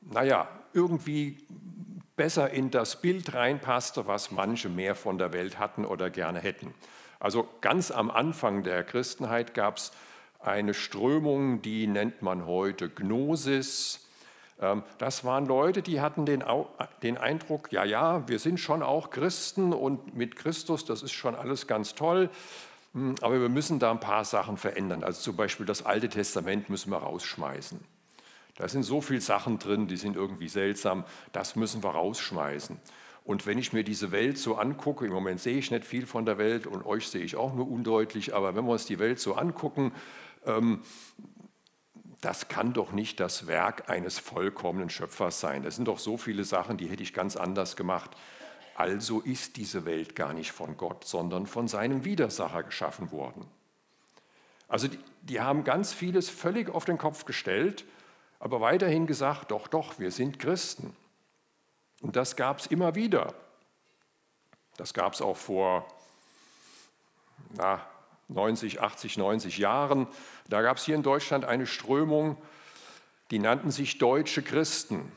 naja, 0.00 0.48
irgendwie 0.72 1.38
besser 2.16 2.50
in 2.50 2.70
das 2.70 3.00
Bild 3.00 3.34
reinpasste, 3.34 4.06
was 4.06 4.30
manche 4.30 4.68
mehr 4.68 4.94
von 4.94 5.18
der 5.18 5.32
Welt 5.32 5.58
hatten 5.58 5.84
oder 5.84 6.08
gerne 6.08 6.40
hätten. 6.40 6.72
Also 7.22 7.48
ganz 7.60 7.92
am 7.92 8.10
Anfang 8.10 8.64
der 8.64 8.82
Christenheit 8.82 9.54
gab 9.54 9.76
es 9.76 9.92
eine 10.40 10.74
Strömung, 10.74 11.62
die 11.62 11.86
nennt 11.86 12.20
man 12.20 12.46
heute 12.46 12.88
Gnosis. 12.88 14.00
Ähm, 14.60 14.82
das 14.98 15.22
waren 15.22 15.46
Leute, 15.46 15.82
die 15.82 16.00
hatten 16.00 16.26
den, 16.26 16.42
den 17.04 17.18
Eindruck, 17.18 17.70
ja, 17.70 17.84
ja, 17.84 18.26
wir 18.26 18.40
sind 18.40 18.58
schon 18.58 18.82
auch 18.82 19.10
Christen 19.10 19.72
und 19.72 20.16
mit 20.16 20.34
Christus, 20.34 20.84
das 20.84 21.04
ist 21.04 21.12
schon 21.12 21.36
alles 21.36 21.68
ganz 21.68 21.94
toll, 21.94 22.28
hm, 22.92 23.14
aber 23.20 23.40
wir 23.40 23.48
müssen 23.48 23.78
da 23.78 23.92
ein 23.92 24.00
paar 24.00 24.24
Sachen 24.24 24.56
verändern. 24.56 25.04
Also 25.04 25.20
zum 25.20 25.36
Beispiel 25.36 25.64
das 25.64 25.86
Alte 25.86 26.08
Testament 26.08 26.70
müssen 26.70 26.90
wir 26.90 26.98
rausschmeißen. 26.98 27.78
Da 28.56 28.66
sind 28.66 28.82
so 28.82 29.00
viele 29.00 29.20
Sachen 29.20 29.60
drin, 29.60 29.86
die 29.86 29.96
sind 29.96 30.16
irgendwie 30.16 30.48
seltsam, 30.48 31.04
das 31.30 31.54
müssen 31.54 31.84
wir 31.84 31.90
rausschmeißen. 31.90 32.80
Und 33.24 33.46
wenn 33.46 33.58
ich 33.58 33.72
mir 33.72 33.84
diese 33.84 34.10
Welt 34.10 34.36
so 34.36 34.56
angucke, 34.56 35.06
im 35.06 35.12
Moment 35.12 35.40
sehe 35.40 35.56
ich 35.56 35.70
nicht 35.70 35.84
viel 35.84 36.06
von 36.06 36.26
der 36.26 36.38
Welt 36.38 36.66
und 36.66 36.84
euch 36.84 37.08
sehe 37.08 37.22
ich 37.22 37.36
auch 37.36 37.54
nur 37.54 37.70
undeutlich, 37.70 38.34
aber 38.34 38.56
wenn 38.56 38.64
wir 38.64 38.72
uns 38.72 38.86
die 38.86 38.98
Welt 38.98 39.20
so 39.20 39.34
angucken, 39.34 39.92
ähm, 40.44 40.82
das 42.20 42.48
kann 42.48 42.72
doch 42.72 42.92
nicht 42.92 43.20
das 43.20 43.46
Werk 43.46 43.90
eines 43.90 44.18
vollkommenen 44.18 44.90
Schöpfers 44.90 45.40
sein. 45.40 45.62
Das 45.62 45.76
sind 45.76 45.88
doch 45.88 45.98
so 45.98 46.16
viele 46.16 46.44
Sachen, 46.44 46.76
die 46.76 46.88
hätte 46.88 47.02
ich 47.02 47.12
ganz 47.12 47.36
anders 47.36 47.76
gemacht. 47.76 48.12
Also 48.74 49.20
ist 49.20 49.56
diese 49.56 49.84
Welt 49.84 50.16
gar 50.16 50.32
nicht 50.32 50.52
von 50.52 50.76
Gott, 50.76 51.04
sondern 51.04 51.46
von 51.46 51.68
seinem 51.68 52.04
Widersacher 52.04 52.62
geschaffen 52.62 53.10
worden. 53.10 53.44
Also 54.68 54.88
die, 54.88 54.98
die 55.22 55.40
haben 55.40 55.64
ganz 55.64 55.92
vieles 55.92 56.30
völlig 56.30 56.70
auf 56.70 56.84
den 56.84 56.96
Kopf 56.96 57.24
gestellt, 57.24 57.84
aber 58.38 58.60
weiterhin 58.60 59.06
gesagt, 59.06 59.50
doch, 59.50 59.68
doch, 59.68 59.98
wir 59.98 60.10
sind 60.10 60.38
Christen. 60.38 60.96
Und 62.02 62.16
das 62.16 62.36
gab 62.36 62.58
es 62.58 62.66
immer 62.66 62.94
wieder. 62.94 63.32
Das 64.76 64.92
gab 64.92 65.14
es 65.14 65.22
auch 65.22 65.36
vor 65.36 65.86
na, 67.54 67.80
90, 68.28 68.80
80, 68.80 69.16
90 69.16 69.58
Jahren. 69.58 70.06
Da 70.48 70.62
gab 70.62 70.76
es 70.76 70.84
hier 70.84 70.96
in 70.96 71.02
Deutschland 71.02 71.44
eine 71.44 71.66
Strömung, 71.66 72.36
die 73.30 73.38
nannten 73.38 73.70
sich 73.70 73.98
deutsche 73.98 74.42
Christen. 74.42 75.10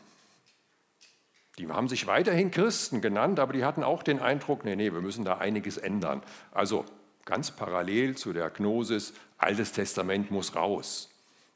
Die 1.58 1.68
haben 1.68 1.88
sich 1.88 2.06
weiterhin 2.06 2.51
Christen 2.51 3.01
genannt, 3.01 3.39
aber 3.39 3.54
die 3.54 3.65
hatten 3.65 3.84
auch 3.84 4.04
den 4.04 4.20
Eindruck, 4.20 4.65
nee, 4.65 4.75
nee, 4.75 4.94
wir 4.94 5.01
müssen 5.01 5.25
da 5.25 5.38
einiges 5.38 5.77
ändern. 5.77 6.22
Also 6.51 6.86
ganz 7.24 7.51
parallel 7.51 8.15
zu 8.15 8.34
der 8.34 8.50
Gnosis, 8.50 9.13
Altes 9.38 9.72
Testament 9.72 10.32
muss 10.32 10.56
raus. 10.56 11.10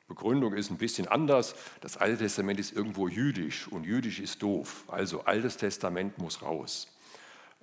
Begründung 0.09 0.53
ist 0.53 0.71
ein 0.71 0.77
bisschen 0.77 1.07
anders. 1.07 1.55
Das 1.79 1.95
Alte 1.95 2.17
Testament 2.17 2.59
ist 2.59 2.73
irgendwo 2.73 3.07
jüdisch 3.07 3.69
und 3.69 3.85
jüdisch 3.85 4.19
ist 4.19 4.43
doof. 4.43 4.83
Also 4.87 5.21
Altes 5.21 5.55
Testament 5.55 6.17
muss 6.17 6.41
raus. 6.41 6.87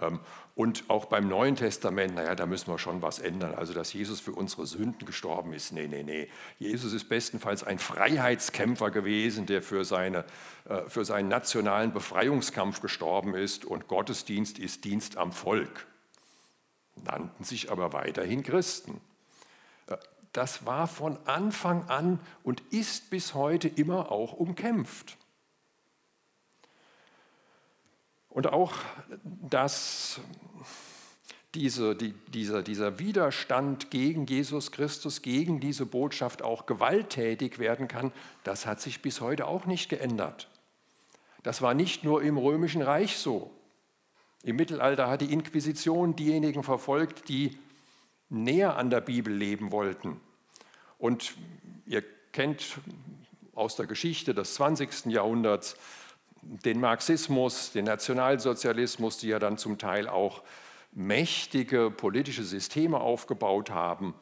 Ähm, 0.01 0.21
und 0.55 0.85
auch 0.89 1.07
beim 1.07 1.29
Neuen 1.29 1.57
Testament, 1.57 2.15
naja, 2.15 2.35
da 2.35 2.47
müssen 2.47 2.71
wir 2.71 2.79
schon 2.79 3.03
was 3.03 3.19
ändern. 3.19 3.55
Also, 3.55 3.75
dass 3.75 3.93
Jesus 3.93 4.21
für 4.21 4.33
unsere 4.33 4.67
Sünden 4.67 5.07
gestorben 5.07 5.53
ist, 5.53 5.73
nee, 5.73 5.89
nee, 5.89 6.03
nee. 6.03 6.29
Jesus 6.59 6.93
ist 6.93 7.09
bestenfalls 7.09 7.65
ein 7.65 7.79
Freiheitskämpfer 7.79 8.91
gewesen, 8.91 9.47
der 9.47 9.61
für, 9.61 9.85
seine, 9.85 10.25
äh, 10.69 10.89
für 10.89 11.05
seinen 11.05 11.29
nationalen 11.29 11.93
Befreiungskampf 11.93 12.81
gestorben 12.81 13.35
ist. 13.35 13.65
Und 13.65 13.89
Gottesdienst 13.89 14.59
ist 14.59 14.85
Dienst 14.85 15.17
am 15.17 15.33
Volk. 15.33 15.87
Nannten 17.05 17.45
sich 17.45 17.71
aber 17.71 17.93
weiterhin 17.93 18.43
Christen. 18.43 19.01
Das 20.37 20.67
war 20.67 20.87
von 20.87 21.17
Anfang 21.25 21.89
an 21.89 22.21
und 22.43 22.61
ist 22.71 23.09
bis 23.09 23.33
heute 23.33 23.69
immer 23.69 24.13
auch 24.13 24.35
umkämpft. 24.35 25.17
Und 28.29 28.53
auch, 28.53 28.75
dass 29.25 30.21
diese, 31.55 31.97
die, 31.97 32.13
dieser, 32.29 32.63
dieser 32.63 32.99
Widerstand 32.99 33.91
gegen 33.91 34.27
Jesus 34.27 34.73
Christus, 34.73 35.23
gegen 35.23 35.59
diese 35.59 35.87
Botschaft 35.87 36.43
auch 36.43 36.67
gewalttätig 36.67 37.59
werden 37.59 37.89
kann, 37.89 38.13
das 38.45 38.67
hat 38.67 38.83
sich 38.83 39.01
bis 39.01 39.23
heute 39.23 39.47
auch 39.47 39.65
nicht 39.65 39.89
geändert. 39.89 40.51
Das 41.45 41.63
war 41.63 41.73
nicht 41.73 42.05
nur 42.05 42.23
im 42.23 42.37
römischen 42.37 42.83
Reich 42.83 43.17
so. 43.17 43.51
Im 44.43 44.57
Mittelalter 44.57 45.09
hat 45.09 45.23
die 45.23 45.33
Inquisition 45.33 46.15
diejenigen 46.15 46.63
verfolgt, 46.63 47.31
die 47.31 47.57
näher 48.29 48.77
an 48.77 48.91
der 48.91 49.01
Bibel 49.01 49.33
leben 49.33 49.73
wollten. 49.73 50.21
Und 50.99 51.35
ihr 51.87 52.03
kennt 52.33 52.79
aus 53.55 53.77
der 53.77 53.87
Geschichte 53.87 54.35
des 54.35 54.55
20. 54.55 55.07
Jahrhunderts 55.07 55.77
den 56.43 56.81
Marxismus, 56.81 57.73
den 57.73 57.87
Nationalsozialismus, 57.87 59.19
die 59.19 59.29
ja 59.29 59.39
dann 59.39 59.59
zum 59.59 59.79
Teil 59.79 60.09
auch 60.09 60.43
mächtige 60.93 61.91
politische 61.91 62.45
Systeme 62.45 63.01
aufgebaut 63.01 63.71
haben 63.71 64.15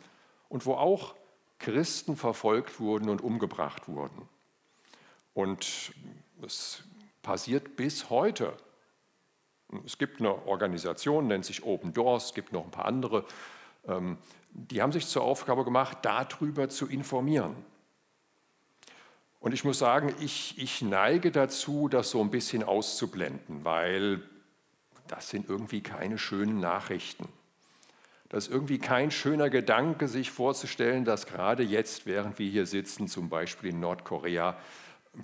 und 0.49 0.67
wo 0.67 0.75
auch 0.75 1.15
Christen 1.59 2.17
verfolgt 2.17 2.81
wurden 2.81 3.09
und 3.09 3.23
umgebracht 3.23 3.89
wurden. 3.89 4.29
Und 5.35 5.93
es 6.43 6.83
passiert 7.23 7.77
bis 7.77 8.11
heute. 8.11 8.57
Es 9.85 9.99
gibt 9.99 10.21
eine 10.21 10.47
Organisation, 10.47 11.27
nennt 11.27 11.45
sich 11.45 11.65
Open 11.65 11.93
Doors, 11.93 12.27
es 12.27 12.35
gibt 12.35 12.53
noch 12.53 12.65
ein 12.65 12.71
paar 12.71 12.85
andere, 12.85 13.25
ähm, 13.87 14.19
die 14.55 14.81
haben 14.81 14.93
sich 14.93 15.07
zur 15.07 15.23
Aufgabe 15.23 15.65
gemacht, 15.65 15.99
darüber 16.03 16.69
zu 16.69 16.87
informieren. 16.87 17.55
Und 19.41 19.53
ich 19.53 19.65
muss 19.65 19.79
sagen, 19.79 20.15
ich, 20.21 20.55
ich 20.57 20.81
neige 20.81 21.31
dazu, 21.31 21.89
das 21.89 22.11
so 22.11 22.21
ein 22.21 22.31
bisschen 22.31 22.63
auszublenden, 22.63 23.65
weil 23.65 24.23
das 25.07 25.29
sind 25.29 25.51
irgendwie 25.51 25.83
keine 25.83 26.17
schönen 26.17 26.61
Nachrichten. 26.61 27.29
Das 28.31 28.47
ist 28.47 28.53
irgendwie 28.53 28.79
kein 28.79 29.11
schöner 29.11 29.51
Gedanke, 29.51 30.09
sich 30.09 30.31
vorzustellen, 30.31 31.05
dass 31.05 31.27
gerade 31.27 31.63
jetzt, 31.63 32.07
während 32.07 32.39
wir 32.39 32.49
hier 32.49 32.65
sitzen, 32.65 33.07
zum 33.07 33.29
Beispiel 33.29 33.71
in 33.71 33.81
Nordkorea, 33.81 34.57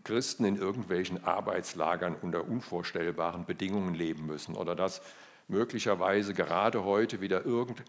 Christen 0.04 0.44
in 0.44 0.56
irgendwelchen 0.56 1.24
Arbeitslagern 1.24 2.14
unter 2.14 2.46
unvorstellbaren 2.46 3.46
Bedingungen 3.46 3.94
leben 3.94 4.26
müssen 4.26 4.54
oder 4.54 4.76
dass 4.76 5.02
möglicherweise 5.48 6.34
gerade 6.34 6.84
heute 6.84 7.20
wieder 7.20 7.44
irgendein 7.44 7.86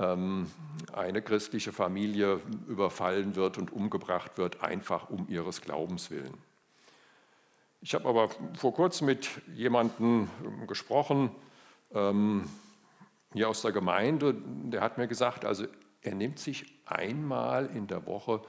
eine 0.00 1.22
christliche 1.22 1.72
Familie 1.72 2.40
überfallen 2.66 3.36
wird 3.36 3.58
und 3.58 3.72
umgebracht 3.72 4.38
wird, 4.38 4.62
einfach 4.62 5.10
um 5.10 5.28
ihres 5.28 5.60
Glaubens 5.60 6.10
willen. 6.10 6.38
Ich 7.82 7.94
habe 7.94 8.08
aber 8.08 8.30
vor 8.56 8.74
kurzem 8.74 9.06
mit 9.06 9.28
jemandem 9.54 10.28
gesprochen, 10.66 11.30
ähm, 11.92 12.48
hier 13.32 13.48
aus 13.48 13.62
der 13.62 13.72
Gemeinde, 13.72 14.34
der 14.34 14.80
hat 14.80 14.98
mir 14.98 15.06
gesagt, 15.06 15.44
also 15.44 15.66
er 16.02 16.14
nimmt 16.14 16.38
sich 16.38 16.80
einmal 16.84 17.66
in 17.66 17.86
der 17.86 18.06
Woche 18.06 18.42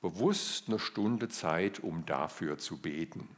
bewusst 0.00 0.68
eine 0.68 0.78
Stunde 0.78 1.28
Zeit, 1.28 1.80
um 1.80 2.06
dafür 2.06 2.58
zu 2.58 2.80
beten. 2.80 3.28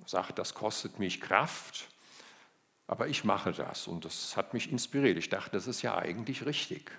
Er 0.00 0.08
sagt, 0.08 0.38
das 0.38 0.54
kostet 0.54 0.98
mich 0.98 1.20
Kraft, 1.20 1.88
Aber 2.88 3.06
ich 3.06 3.22
mache 3.22 3.52
das 3.52 3.86
und 3.86 4.04
das 4.04 4.36
hat 4.36 4.54
mich 4.54 4.72
inspiriert. 4.72 5.16
Ich 5.16 5.28
dachte, 5.28 5.52
das 5.52 5.68
ist 5.68 5.82
ja 5.82 5.96
eigentlich 5.96 6.44
richtig. 6.44 6.90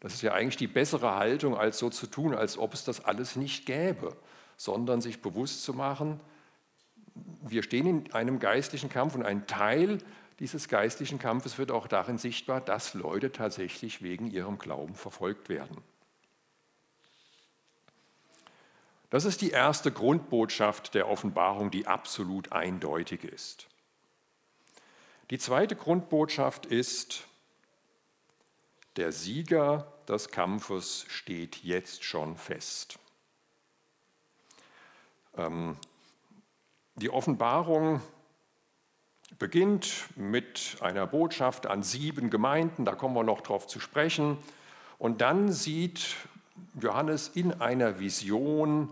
Das 0.00 0.14
ist 0.14 0.22
ja 0.22 0.32
eigentlich 0.32 0.56
die 0.56 0.66
bessere 0.66 1.16
Haltung, 1.16 1.58
als 1.58 1.78
so 1.78 1.90
zu 1.90 2.06
tun, 2.06 2.34
als 2.34 2.56
ob 2.56 2.72
es 2.72 2.84
das 2.84 3.04
alles 3.04 3.36
nicht 3.36 3.66
gäbe, 3.66 4.16
sondern 4.56 5.02
sich 5.02 5.20
bewusst 5.20 5.62
zu 5.62 5.74
machen, 5.74 6.20
wir 7.42 7.62
stehen 7.62 7.86
in 7.86 8.12
einem 8.12 8.38
geistlichen 8.38 8.88
Kampf 8.88 9.14
und 9.14 9.24
ein 9.24 9.46
Teil 9.46 9.98
dieses 10.38 10.68
geistlichen 10.68 11.18
Kampfes 11.18 11.58
wird 11.58 11.70
auch 11.70 11.86
darin 11.86 12.16
sichtbar, 12.16 12.60
dass 12.60 12.94
Leute 12.94 13.30
tatsächlich 13.30 14.02
wegen 14.02 14.30
ihrem 14.30 14.58
Glauben 14.58 14.94
verfolgt 14.94 15.48
werden. 15.50 15.76
Das 19.10 19.24
ist 19.24 19.42
die 19.42 19.50
erste 19.50 19.90
Grundbotschaft 19.92 20.94
der 20.94 21.08
Offenbarung, 21.08 21.70
die 21.70 21.86
absolut 21.86 22.52
eindeutig 22.52 23.24
ist. 23.24 23.66
Die 25.30 25.38
zweite 25.38 25.76
Grundbotschaft 25.76 26.66
ist, 26.66 27.28
der 28.96 29.12
Sieger 29.12 29.92
des 30.08 30.28
Kampfes 30.28 31.04
steht 31.08 31.62
jetzt 31.62 32.02
schon 32.02 32.36
fest. 32.36 32.98
Ähm, 35.36 35.76
die 36.96 37.10
Offenbarung 37.10 38.00
beginnt 39.38 40.08
mit 40.16 40.76
einer 40.80 41.06
Botschaft 41.06 41.68
an 41.68 41.84
sieben 41.84 42.30
Gemeinden, 42.30 42.84
da 42.84 42.96
kommen 42.96 43.14
wir 43.14 43.22
noch 43.22 43.40
drauf 43.40 43.68
zu 43.68 43.78
sprechen. 43.78 44.36
Und 44.98 45.20
dann 45.20 45.52
sieht 45.52 46.16
Johannes 46.80 47.28
in 47.28 47.60
einer 47.60 48.00
Vision 48.00 48.90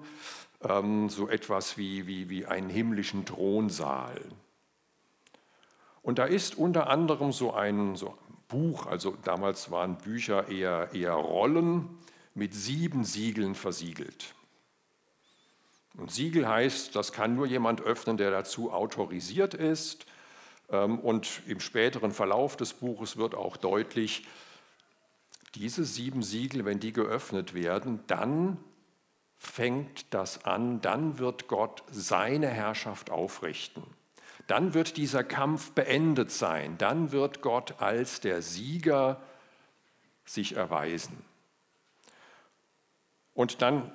ähm, 0.62 1.10
so 1.10 1.28
etwas 1.28 1.76
wie, 1.76 2.06
wie, 2.06 2.30
wie 2.30 2.46
einen 2.46 2.70
himmlischen 2.70 3.26
Thronsaal. 3.26 4.20
Und 6.02 6.18
da 6.18 6.24
ist 6.24 6.56
unter 6.56 6.88
anderem 6.88 7.32
so 7.32 7.52
ein 7.52 7.96
so 7.96 8.16
Buch, 8.48 8.86
also 8.86 9.16
damals 9.24 9.70
waren 9.70 9.98
Bücher 9.98 10.48
eher, 10.48 10.90
eher 10.94 11.12
Rollen, 11.12 11.88
mit 12.34 12.54
sieben 12.54 13.04
Siegeln 13.04 13.54
versiegelt. 13.54 14.34
Und 15.96 16.12
Siegel 16.12 16.48
heißt, 16.48 16.94
das 16.94 17.12
kann 17.12 17.34
nur 17.34 17.46
jemand 17.46 17.80
öffnen, 17.80 18.16
der 18.16 18.30
dazu 18.30 18.72
autorisiert 18.72 19.54
ist. 19.54 20.06
Ähm, 20.70 20.98
und 21.00 21.42
im 21.46 21.60
späteren 21.60 22.12
Verlauf 22.12 22.56
des 22.56 22.74
Buches 22.74 23.16
wird 23.16 23.34
auch 23.34 23.56
deutlich, 23.56 24.26
diese 25.54 25.84
sieben 25.84 26.22
Siegel, 26.22 26.64
wenn 26.64 26.78
die 26.78 26.92
geöffnet 26.92 27.54
werden, 27.54 28.00
dann 28.06 28.58
fängt 29.38 30.12
das 30.14 30.44
an, 30.44 30.80
dann 30.80 31.18
wird 31.18 31.48
Gott 31.48 31.82
seine 31.90 32.48
Herrschaft 32.48 33.10
aufrichten. 33.10 33.82
Dann 34.48 34.74
wird 34.74 34.96
dieser 34.96 35.22
Kampf 35.22 35.72
beendet 35.72 36.32
sein, 36.32 36.76
dann 36.78 37.12
wird 37.12 37.42
Gott 37.42 37.80
als 37.80 38.20
der 38.20 38.42
Sieger 38.42 39.20
sich 40.24 40.56
erweisen. 40.56 41.22
Und 43.34 43.62
dann 43.62 43.92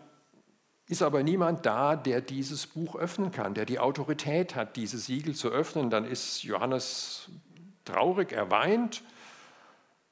ist 0.87 1.01
aber 1.01 1.23
niemand 1.23 1.65
da, 1.65 1.95
der 1.95 2.21
dieses 2.21 2.67
Buch 2.67 2.95
öffnen 2.95 3.31
kann, 3.31 3.55
der 3.55 3.65
die 3.65 3.79
Autorität 3.79 4.55
hat, 4.55 4.75
diese 4.75 4.99
Siegel 4.99 5.33
zu 5.33 5.49
öffnen. 5.49 5.89
Dann 5.89 6.05
ist 6.05 6.43
Johannes 6.43 7.29
traurig, 7.83 8.31
er 8.31 8.51
weint 8.51 9.01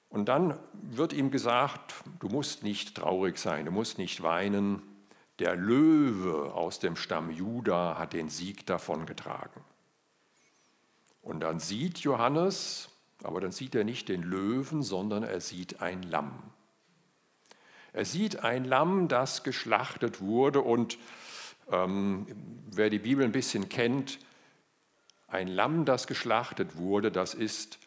und 0.10 0.26
dann 0.26 0.58
wird 0.74 1.14
ihm 1.14 1.30
gesagt, 1.30 1.94
du 2.20 2.30
musst 2.30 2.64
nicht 2.64 2.96
traurig 2.96 3.38
sein, 3.38 3.66
du 3.66 3.72
musst 3.72 4.00
nicht 4.00 4.24
weinen. 4.24 4.82
Der 5.38 5.56
Löwe 5.56 6.54
aus 6.54 6.80
dem 6.80 6.96
Stamm 6.96 7.30
Juda 7.30 7.98
hat 8.00 8.14
den 8.14 8.30
Sieg 8.30 8.66
davongetragen. 8.66 9.62
Und 11.22 11.42
dann 11.42 11.60
sieht 11.60 12.00
Johannes, 12.00 12.90
aber 13.24 13.42
dann 13.42 13.52
sieht 13.52 13.76
er 13.76 13.84
nicht 13.84 14.10
den 14.10 14.24
Löwen, 14.24 14.82
sondern 14.82 15.24
er 15.24 15.42
sieht 15.42 15.82
ein 15.82 16.04
Lamm. 16.04 16.32
Er 17.94 18.06
sieht 18.06 18.44
ein 18.44 18.66
Lamm, 18.66 19.08
das 19.08 19.44
geschlachtet 19.44 20.22
wurde 20.22 20.62
und 20.62 20.98
ähm, 21.72 22.26
wer 22.72 22.90
die 22.90 23.00
Bibel 23.00 23.24
ein 23.24 23.32
bisschen 23.32 23.70
kennt, 23.70 24.20
ein 25.28 25.48
Lamm, 25.48 25.86
das 25.86 26.08
geschlachtet 26.08 26.78
wurde, 26.78 27.12
das 27.12 27.34
ist 27.34 27.80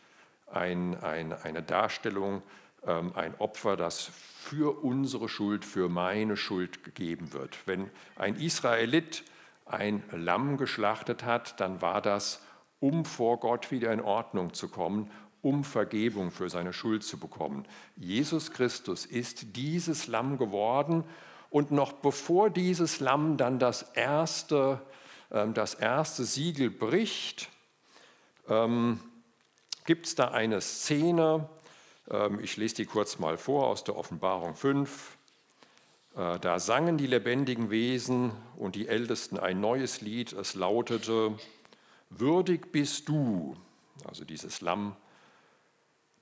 ein, 0.47 0.99
ein, 1.03 1.33
eine 1.33 1.63
Darstellung, 1.63 2.43
ähm, 2.87 3.13
ein 3.15 3.35
Opfer, 3.39 3.77
das 3.77 4.03
für 4.03 4.85
unsere 4.85 5.29
Schuld, 5.29 5.65
für 5.65 5.89
meine 5.89 6.37
Schuld 6.37 6.85
gegeben 6.85 7.33
wird. 7.33 7.57
Wenn 7.67 7.91
ein 8.17 8.37
Israelit 8.37 9.25
ein 9.67 10.03
Lamm 10.13 10.59
geschlachtet 10.59 11.25
hat, 11.25 11.61
dann 11.61 11.81
war 11.81 12.03
das, 12.03 12.43
um 12.85 13.07
vor 13.07 13.41
Gott 13.41 13.71
wieder 13.71 13.95
in 13.95 14.03
Ordnung 14.03 14.53
zu 14.53 14.69
kommen, 14.69 15.11
um 15.41 15.65
Vergebung 15.65 16.31
für 16.31 16.51
seine 16.51 16.75
Schuld 16.75 17.03
zu 17.03 17.19
bekommen. 17.19 17.65
Jesus 17.97 18.51
Christus 18.51 19.07
ist 19.07 19.57
dieses 19.57 20.07
Lamm 20.07 20.37
geworden 20.37 21.03
und 21.49 21.71
noch 21.71 21.95
bevor 21.95 22.51
dieses 22.51 23.01
Lamm 23.01 23.39
dann 23.39 23.59
das 23.59 23.85
erste, 23.95 24.83
ähm, 25.33 25.55
das 25.55 25.73
erste 25.73 26.25
Siegel 26.25 26.69
bricht, 26.69 27.49
ähm, 28.51 29.01
gibt 29.87 30.05
es 30.05 30.15
da 30.15 30.29
eine 30.29 30.61
Szene, 30.61 31.49
ähm, 32.11 32.39
ich 32.43 32.59
lese 32.59 32.75
die 32.75 32.85
kurz 32.85 33.19
mal 33.19 33.39
vor 33.39 33.69
aus 33.69 33.85
der 33.85 33.97
Offenbarung 33.97 34.57
5. 34.57 35.17
Äh, 36.17 36.39
da 36.39 36.61
sangen 36.61 36.99
die 36.99 37.07
lebendigen 37.07 37.71
Wesen 37.71 38.33
und 38.59 38.75
die 38.75 38.89
Ältesten 38.89 39.39
ein 39.39 39.59
neues 39.61 40.03
Lied. 40.03 40.35
Es 40.35 40.55
lautete, 40.55 41.33
Würdig 42.17 42.71
bist 42.71 43.09
du, 43.09 43.57
also 44.05 44.25
dieses 44.25 44.61
Lamm, 44.61 44.95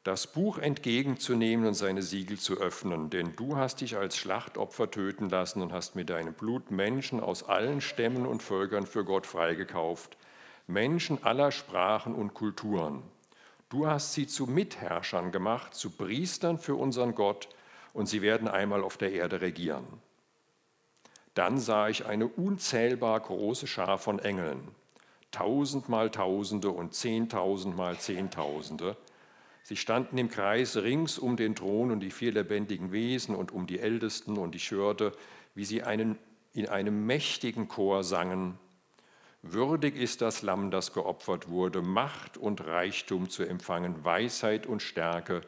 das 0.05 0.27
Buch 0.27 0.59
entgegenzunehmen 0.59 1.67
und 1.67 1.75
seine 1.75 2.03
Siegel 2.03 2.39
zu 2.39 2.55
öffnen, 2.55 3.11
denn 3.11 3.37
du 3.37 3.57
hast 3.57 3.83
dich 3.83 3.97
als 3.97 4.17
Schlachtopfer 4.17 4.91
töten 4.91 5.29
lassen 5.29 5.61
und 5.61 5.73
hast 5.73 5.95
mit 5.95 6.11
deinem 6.11 6.33
Blut 6.33 6.71
Menschen 6.71 7.21
aus 7.21 7.43
allen 7.43 7.81
Stämmen 7.81 8.27
und 8.27 8.43
Völkern 8.43 8.87
für 8.87 9.05
Gott 9.05 9.27
freigekauft, 9.27 10.17
Menschen 10.67 11.23
aller 11.23 11.53
Sprachen 11.53 12.15
und 12.15 12.35
Kulturen. 12.35 13.03
Du 13.69 13.87
hast 13.87 14.15
sie 14.15 14.27
zu 14.27 14.47
Mitherrschern 14.47 15.31
gemacht, 15.31 15.75
zu 15.75 15.91
Priestern 15.91 16.59
für 16.59 16.75
unseren 16.75 17.15
Gott, 17.15 17.49
und 17.93 18.07
sie 18.07 18.23
werden 18.23 18.49
einmal 18.49 18.83
auf 18.83 18.97
der 18.97 19.13
Erde 19.13 19.43
regieren. 19.43 19.87
Dann 21.35 21.59
sah 21.59 21.89
ich 21.89 22.07
eine 22.07 22.27
unzählbar 22.27 23.21
große 23.21 23.67
Schar 23.67 23.99
von 23.99 24.19
Engeln, 24.19 24.67
tausendmal 25.33 26.11
Tausende 26.11 26.71
und 26.71 26.95
zehntausendmal 26.95 27.99
Zehntausende. 27.99 28.97
Sie 29.65 29.77
standen 29.77 30.19
im 30.19 30.29
Kreis 30.29 30.77
rings 30.77 31.19
um 31.19 31.37
den 31.37 31.55
Thron 31.55 31.91
und 31.91 32.01
die 32.01 32.11
vier 32.11 32.33
lebendigen 32.33 32.93
Wesen 32.93 33.35
und 33.35 33.53
um 33.53 33.67
die 33.67 33.81
Ältesten, 33.81 34.37
und 34.37 34.55
ich 34.55 34.71
hörte, 34.71 35.13
wie 35.55 35.65
sie 35.65 35.83
einen, 35.83 36.19
in 36.53 36.69
einem 36.69 37.07
mächtigen 37.07 37.69
Chor 37.69 38.05
sangen. 38.05 38.59
Würdig 39.43 39.97
ist 39.97 40.21
das 40.21 40.43
Lamm, 40.43 40.71
das 40.71 40.93
geopfert 40.93 41.49
wurde, 41.49 41.83
Macht 41.83 42.37
und 42.37 42.65
Reichtum 42.65 43.29
zu 43.29 43.45
empfangen, 43.45 44.05
Weisheit 44.05 44.67
und 44.67 44.83
Stärke, 44.83 45.41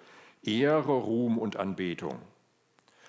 Ehre, 0.42 0.92
Ruhm 0.92 1.38
und 1.38 1.56
Anbetung. 1.56 2.18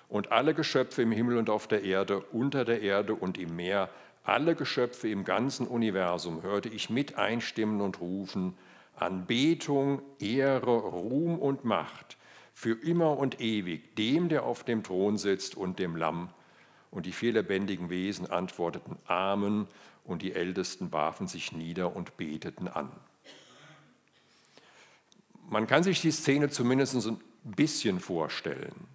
Und 0.07 0.31
alle 0.31 0.53
Geschöpfe 0.53 1.01
im 1.01 1.11
Himmel 1.11 1.37
und 1.37 1.49
auf 1.49 1.67
der 1.67 1.83
Erde, 1.83 2.19
unter 2.31 2.65
der 2.65 2.81
Erde 2.81 3.15
und 3.15 3.37
im 3.37 3.55
Meer, 3.55 3.89
alle 4.25 4.55
Geschöpfe 4.55 5.07
im 5.07 5.23
ganzen 5.23 5.67
Universum 5.67 6.41
hörte 6.41 6.69
ich 6.69 6.89
mit 6.89 7.17
einstimmen 7.17 7.81
und 7.81 8.01
rufen, 8.01 8.57
Anbetung, 8.95 10.01
Ehre, 10.19 10.77
Ruhm 10.77 11.37
und 11.37 11.63
Macht 11.63 12.17
für 12.53 12.71
immer 12.71 13.17
und 13.17 13.41
ewig 13.41 13.95
dem, 13.97 14.29
der 14.29 14.43
auf 14.43 14.63
dem 14.63 14.81
Thron 14.81 15.17
sitzt 15.17 15.55
und 15.55 15.77
dem 15.77 15.95
Lamm. 15.95 16.29
Und 16.89 17.05
die 17.05 17.11
vier 17.11 17.33
lebendigen 17.33 17.89
Wesen 17.89 18.29
antworteten 18.29 18.97
Amen 19.05 19.67
und 20.05 20.21
die 20.21 20.33
Ältesten 20.33 20.93
warfen 20.93 21.27
sich 21.27 21.51
nieder 21.51 21.95
und 21.95 22.15
beteten 22.15 22.69
an. 22.69 22.89
Man 25.49 25.67
kann 25.67 25.83
sich 25.83 26.01
die 26.01 26.11
Szene 26.11 26.49
zumindest 26.49 26.95
ein 27.05 27.19
bisschen 27.43 27.99
vorstellen. 27.99 28.87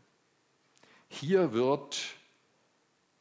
Hier 1.08 1.52
wird, 1.52 2.16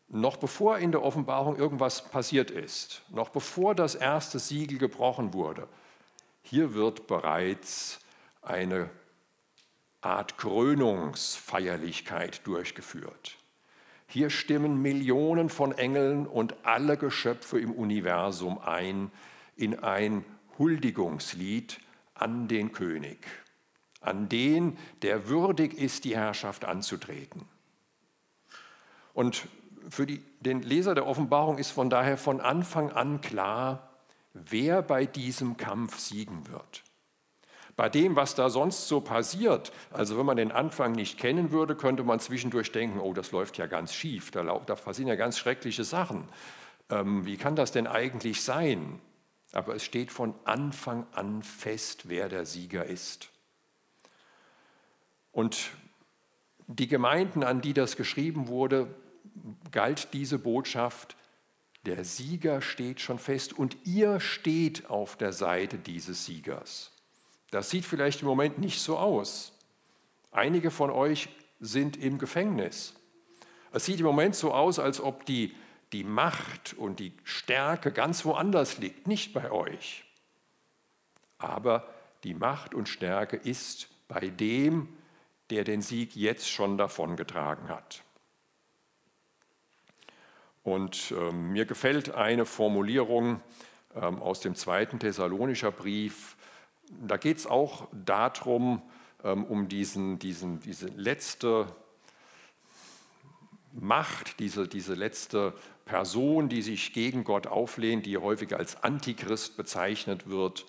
noch 0.10 0.38
bevor 0.38 0.80
in 0.80 0.91
der 0.91 1.04
Offenbarung 1.04 1.58
irgendwas 1.58 2.10
passiert 2.10 2.52
ist, 2.52 3.04
noch 3.10 3.30
bevor 3.30 3.76
das 3.76 3.95
erste 3.95 4.39
Siegel 4.39 4.78
gebrochen 4.78 5.34
wurde, 5.34 5.67
hier 6.41 6.74
wird 6.74 7.08
bereits 7.08 8.00
eine 8.41 8.89
Art 10.02 10.38
Krönungsfeierlichkeit 10.38 12.45
durchgeführt. 12.48 13.38
Hier 14.08 14.32
stimmen 14.32 14.82
Millionen 14.82 15.50
von 15.50 15.78
Engeln 15.78 16.26
und 16.26 16.65
alle 16.65 16.98
Geschöpfe 16.98 17.60
im 17.60 17.72
Universum 17.72 18.58
ein 18.58 19.12
in 19.56 19.78
ein 19.80 20.26
Huldigungslied 20.58 21.80
an 22.13 22.48
den 22.48 22.72
König, 22.72 23.19
an 24.00 24.30
den, 24.30 24.78
der 25.02 25.28
würdig 25.28 25.78
ist, 25.78 26.06
die 26.06 26.15
Herrschaft 26.15 26.63
anzutreten. 26.65 27.45
Und 29.13 29.48
für 29.89 30.06
die, 30.06 30.23
den 30.39 30.62
Leser 30.62 30.95
der 30.95 31.08
Offenbarung 31.08 31.58
ist 31.58 31.71
von 31.71 31.89
daher 31.89 32.17
von 32.17 32.41
Anfang 32.41 32.91
an 32.91 33.21
klar, 33.21 33.89
wer 34.34 34.82
bei 34.82 35.06
diesem 35.06 35.58
Kampf 35.58 35.99
siegen 35.99 36.47
wird. 36.47 36.84
bei 37.75 37.88
dem, 37.88 38.17
was 38.17 38.36
da 38.36 38.49
sonst 38.49 38.89
so 38.89 38.99
passiert, 38.99 39.71
also 39.91 40.17
wenn 40.17 40.25
man 40.25 40.36
den 40.36 40.52
Anfang 40.52 40.91
nicht 40.91 41.17
kennen 41.17 41.52
würde, 41.52 41.75
könnte 41.75 42.04
man 42.04 42.19
zwischendurch 42.19 42.73
denken, 42.73 42.99
oh, 42.99 43.13
das 43.13 43.32
läuft 43.32 43.58
ja 43.58 43.67
ganz 43.67 43.93
schief, 43.93 44.32
da, 44.32 44.43
da 44.43 44.75
passieren 44.75 45.08
ja 45.08 45.15
ganz 45.15 45.38
schreckliche 45.38 45.86
Sachen. 45.86 46.28
Ähm, 46.89 47.25
wie 47.25 47.38
kann 47.38 47.56
das 47.56 47.71
denn 47.71 47.88
eigentlich 47.88 48.43
sein? 48.43 48.99
Aber 49.54 49.75
es 49.75 49.84
steht 49.86 50.12
von 50.12 50.36
Anfang 50.43 51.08
an 51.13 51.41
fest, 51.41 52.10
wer 52.10 52.28
der 52.28 52.45
Sieger 52.45 52.86
ist. 52.86 53.30
Und 55.32 55.71
die 56.67 56.89
Gemeinden, 56.89 57.43
an 57.43 57.62
die 57.62 57.73
das 57.73 57.95
geschrieben 57.95 58.49
wurde, 58.49 58.93
galt 59.71 60.10
diese 60.13 60.39
Botschaft, 60.39 61.15
der 61.86 62.04
Sieger 62.04 62.62
steht 62.62 62.99
schon 62.99 63.19
fest 63.19 63.54
und 63.54 63.78
ihr 63.86 64.19
steht 64.19 64.89
auf 64.89 65.15
der 65.15 65.32
Seite 65.32 65.78
dieses 65.78 66.25
Siegers. 66.25 66.91
Das 67.52 67.69
sieht 67.69 67.86
vielleicht 67.86 68.21
im 68.21 68.28
Moment 68.28 68.60
nicht 68.60 68.80
so 68.80 68.97
aus. 68.97 69.54
Einige 70.32 70.71
von 70.71 70.91
euch 70.91 71.30
sind 71.60 71.97
im 71.97 72.19
Gefängnis. 72.19 72.93
Es 73.71 73.86
sieht 73.86 73.99
im 73.99 74.06
Moment 74.06 74.36
so 74.36 74.54
aus, 74.54 74.80
als 74.80 74.99
ob 74.99 75.25
die 75.25 75.56
die 75.93 76.04
Macht 76.04 76.73
und 76.73 76.99
die 76.99 77.13
Stärke 77.23 77.91
ganz 77.91 78.23
woanders 78.25 78.78
liegt, 78.78 79.08
nicht 79.08 79.34
bei 79.34 79.49
euch. 79.52 80.06
Aber 81.39 81.91
die 82.23 82.34
Macht 82.34 82.75
und 82.75 82.88
Stärke 82.88 83.38
ist 83.38 83.88
bei 84.08 84.28
dem, 84.28 84.89
der 85.49 85.63
den 85.63 85.82
Sieg 85.82 86.15
jetzt 86.15 86.49
schon 86.49 86.78
davongetragen 86.78 87.69
hat. 87.69 88.04
Und 90.69 91.12
äh, 91.17 91.32
mir 91.32 91.65
gefällt 91.65 92.13
eine 92.13 92.45
Formulierung 92.45 93.41
äh, 93.95 94.01
aus 94.01 94.39
dem 94.39 94.53
zweiten 94.53 94.99
Thessalonischer 94.99 95.71
Brief. 95.71 96.38
Da 97.01 97.17
geht 97.17 97.38
es 97.38 97.47
auch 97.47 97.88
darum, 98.05 98.84
äh, 99.23 99.29
um 99.29 99.67
diesen, 99.67 100.19
diesen, 100.19 100.60
diese 100.60 100.88
letzte 100.89 101.65
Macht, 103.73 104.39
diese, 104.39 104.67
diese 104.67 104.93
letzte 104.93 105.53
Person, 105.86 106.49
die 106.49 106.62
sich 106.62 106.93
gegen 106.93 107.23
Gott 107.23 107.47
auflehnt, 107.47 108.05
die 108.05 108.19
häufig 108.19 108.55
als 108.55 108.84
Antichrist 108.84 109.58
bezeichnet 109.58 110.29
wird. 110.29 110.67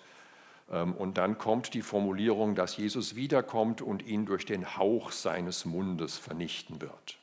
Ähm, 0.71 0.93
und 0.93 1.19
dann 1.19 1.37
kommt 1.37 1.75
die 1.75 1.83
Formulierung, 1.83 2.55
dass 2.55 2.75
Jesus 2.75 3.15
wiederkommt 3.15 3.83
und 3.83 4.03
ihn 4.03 4.25
durch 4.25 4.47
den 4.47 4.77
Hauch 4.77 5.11
seines 5.11 5.65
Mundes 5.65 6.17
vernichten 6.17 6.81
wird. 6.81 7.20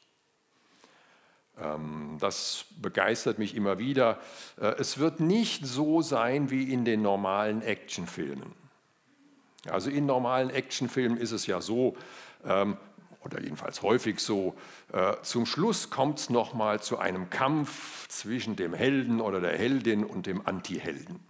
Ähm, 1.62 2.16
das 2.20 2.66
begeistert 2.80 3.38
mich 3.38 3.54
immer 3.54 3.78
wieder. 3.78 4.18
Äh, 4.60 4.74
es 4.78 4.98
wird 4.98 5.20
nicht 5.20 5.66
so 5.66 6.02
sein 6.02 6.50
wie 6.50 6.72
in 6.72 6.84
den 6.84 7.02
normalen 7.02 7.62
Actionfilmen. 7.62 8.52
Also 9.66 9.90
in 9.90 10.06
normalen 10.06 10.50
Actionfilmen 10.50 11.18
ist 11.18 11.32
es 11.32 11.46
ja 11.46 11.60
so, 11.60 11.96
ähm, 12.44 12.76
oder 13.24 13.40
jedenfalls 13.40 13.82
häufig 13.82 14.20
so, 14.20 14.54
äh, 14.92 15.14
zum 15.22 15.44
Schluss 15.44 15.90
kommt 15.90 16.18
es 16.18 16.30
nochmal 16.30 16.80
zu 16.80 16.98
einem 16.98 17.28
Kampf 17.30 18.08
zwischen 18.08 18.56
dem 18.56 18.72
Helden 18.72 19.20
oder 19.20 19.40
der 19.40 19.56
Heldin 19.58 20.04
und 20.04 20.26
dem 20.26 20.46
Antihelden. 20.46 21.20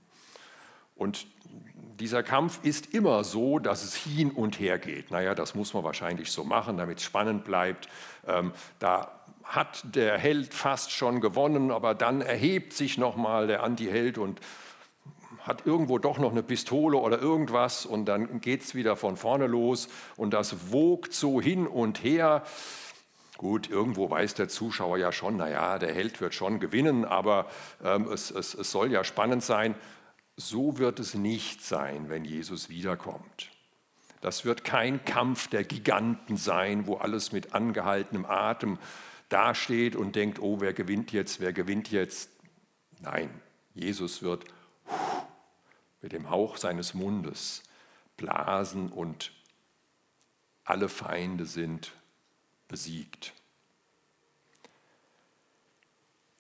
Und 0.95 1.27
dieser 1.99 2.23
Kampf 2.23 2.61
ist 2.63 2.95
immer 2.95 3.25
so, 3.25 3.59
dass 3.59 3.83
es 3.83 3.95
hin 3.95 4.31
und 4.31 4.61
her 4.61 4.79
geht. 4.79 5.11
Naja, 5.11 5.35
das 5.35 5.55
muss 5.55 5.75
man 5.75 5.83
wahrscheinlich 5.83 6.31
so 6.31 6.45
machen, 6.45 6.77
damit 6.77 6.99
es 6.99 7.05
spannend 7.05 7.45
bleibt. 7.45 7.89
Ähm, 8.27 8.53
da 8.79 9.18
hat 9.49 9.83
der 9.97 10.19
Held 10.19 10.53
fast 10.53 10.93
schon 10.93 11.23
gewonnen, 11.23 11.71
aber 11.71 11.95
dann 11.95 12.21
erhebt 12.21 12.75
sich 12.75 12.99
nochmal 12.99 13.47
der 13.47 13.63
Antiheld 13.63 14.19
und 14.19 14.41
hat 15.41 15.65
irgendwo 15.65 15.99
doch 15.99 16.19
noch 16.19 16.33
eine 16.33 16.43
Pistole 16.43 16.99
oder 16.99 17.19
irgendwas 17.19 17.87
und 17.87 18.05
dann 18.05 18.43
geht 18.43 18.63
es 18.63 18.75
wieder 18.75 18.95
von 18.95 19.17
vorne 19.17 19.47
los 19.47 19.89
und 20.17 20.35
das 20.35 20.71
wogt 20.71 21.15
so 21.15 21.41
hin 21.41 21.67
und 21.67 22.05
her. 22.05 22.43
Gut, 23.39 23.71
irgendwo 23.71 24.11
weiß 24.11 24.35
der 24.35 24.49
Zuschauer 24.49 24.99
ja 24.99 25.13
schon, 25.13 25.39
naja, 25.39 25.79
der 25.79 25.95
Held 25.95 26.21
wird 26.21 26.35
schon 26.35 26.61
gewinnen, 26.61 27.07
aber 27.07 27.47
ähm, 27.83 28.07
es, 28.13 28.31
es, 28.31 28.53
es 28.53 28.71
soll 28.71 28.93
ja 28.93 29.03
spannend 29.03 29.43
sein. 29.43 29.75
So 30.37 30.77
wird 30.77 31.01
es 31.01 31.15
nicht 31.15 31.65
sein, 31.65 32.11
wenn 32.11 32.27
Jesus 32.27 32.69
wiederkommt. 32.69 33.49
Das 34.21 34.45
wird 34.45 34.65
kein 34.65 35.05
Kampf 35.05 35.49
der 35.49 35.65
Giganten 35.65 36.37
sein, 36.37 36.87
wo 36.87 36.97
alles 36.97 37.33
mit 37.33 37.55
angehaltenem 37.55 38.27
Atem 38.27 38.79
dasteht 39.29 39.97
und 39.97 40.17
denkt, 40.17 40.41
oh, 40.41 40.61
wer 40.61 40.73
gewinnt 40.73 41.13
jetzt, 41.13 41.41
wer 41.41 41.53
gewinnt 41.53 41.91
jetzt. 41.91 42.31
Nein, 43.01 43.31
Jesus 43.75 44.23
wird 44.23 44.45
mit 46.01 46.13
dem 46.13 46.31
Hauch 46.31 46.57
seines 46.57 46.95
Mundes 46.95 47.63
blasen 48.17 48.91
und 48.91 49.33
alle 50.65 50.89
Feinde 50.89 51.47
sind 51.47 51.93
besiegt. 52.69 53.33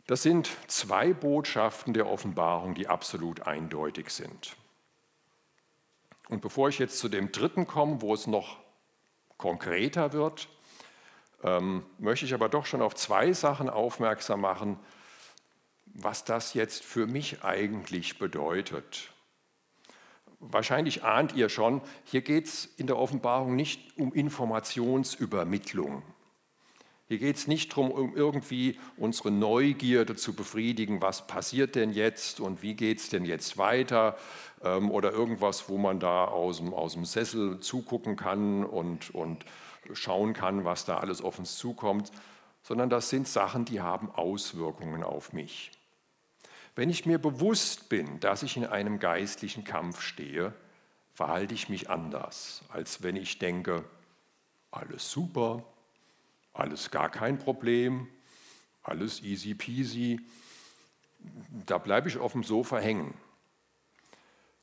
Das 0.06 0.22
sind 0.22 0.50
zwei 0.68 1.12
Botschaften 1.12 1.92
der 1.92 2.06
Offenbarung, 2.06 2.74
die 2.74 2.88
absolut 2.88 3.42
eindeutig 3.42 4.10
sind. 4.10 4.56
Und 6.28 6.40
bevor 6.40 6.68
ich 6.68 6.78
jetzt 6.78 6.98
zu 6.98 7.08
dem 7.08 7.32
dritten 7.32 7.66
komme, 7.66 8.00
wo 8.00 8.14
es 8.14 8.26
noch 8.26 8.58
konkreter 9.36 10.12
wird, 10.12 10.48
ähm, 11.42 11.84
möchte 11.98 12.26
ich 12.26 12.34
aber 12.34 12.48
doch 12.48 12.66
schon 12.66 12.82
auf 12.82 12.94
zwei 12.94 13.32
Sachen 13.32 13.68
aufmerksam 13.68 14.40
machen, 14.40 14.78
was 15.86 16.24
das 16.24 16.54
jetzt 16.54 16.84
für 16.84 17.06
mich 17.06 17.42
eigentlich 17.42 18.18
bedeutet. 18.18 19.12
Wahrscheinlich 20.40 21.02
ahnt 21.02 21.34
ihr 21.34 21.48
schon, 21.48 21.80
hier 22.04 22.20
geht 22.22 22.46
es 22.46 22.64
in 22.64 22.86
der 22.86 22.96
Offenbarung 22.96 23.56
nicht 23.56 23.98
um 23.98 24.12
Informationsübermittlung. 24.12 26.02
Hier 27.08 27.18
geht 27.18 27.36
es 27.36 27.46
nicht 27.46 27.72
darum, 27.72 27.90
um 27.90 28.14
irgendwie 28.14 28.78
unsere 28.98 29.30
Neugierde 29.30 30.14
zu 30.14 30.34
befriedigen, 30.34 31.00
was 31.00 31.26
passiert 31.26 31.74
denn 31.74 31.90
jetzt 31.90 32.38
und 32.38 32.62
wie 32.62 32.74
geht 32.74 32.98
es 32.98 33.08
denn 33.08 33.24
jetzt 33.24 33.56
weiter 33.56 34.18
ähm, 34.62 34.90
oder 34.90 35.10
irgendwas, 35.10 35.70
wo 35.70 35.78
man 35.78 36.00
da 36.00 36.26
aus 36.26 36.58
dem, 36.58 36.74
aus 36.74 36.92
dem 36.92 37.06
Sessel 37.06 37.60
zugucken 37.60 38.16
kann 38.16 38.62
und, 38.62 39.14
und 39.14 39.44
schauen 39.94 40.32
kann, 40.32 40.64
was 40.64 40.84
da 40.84 40.98
alles 40.98 41.22
auf 41.22 41.38
uns 41.38 41.56
zukommt, 41.56 42.10
sondern 42.62 42.90
das 42.90 43.08
sind 43.08 43.28
Sachen, 43.28 43.64
die 43.64 43.80
haben 43.80 44.10
Auswirkungen 44.10 45.02
auf 45.02 45.32
mich. 45.32 45.70
Wenn 46.74 46.90
ich 46.90 47.06
mir 47.06 47.18
bewusst 47.18 47.88
bin, 47.88 48.20
dass 48.20 48.42
ich 48.42 48.56
in 48.56 48.64
einem 48.64 48.98
geistlichen 48.98 49.64
Kampf 49.64 50.00
stehe, 50.00 50.52
verhalte 51.14 51.54
ich 51.54 51.68
mich 51.68 51.90
anders, 51.90 52.62
als 52.68 53.02
wenn 53.02 53.16
ich 53.16 53.38
denke, 53.38 53.84
alles 54.70 55.10
super, 55.10 55.64
alles 56.52 56.90
gar 56.90 57.10
kein 57.10 57.38
Problem, 57.38 58.08
alles 58.82 59.22
easy 59.22 59.54
peasy. 59.54 60.20
Da 61.66 61.78
bleibe 61.78 62.08
ich 62.08 62.18
auf 62.18 62.32
dem 62.32 62.44
Sofa 62.44 62.78
hängen. 62.78 63.14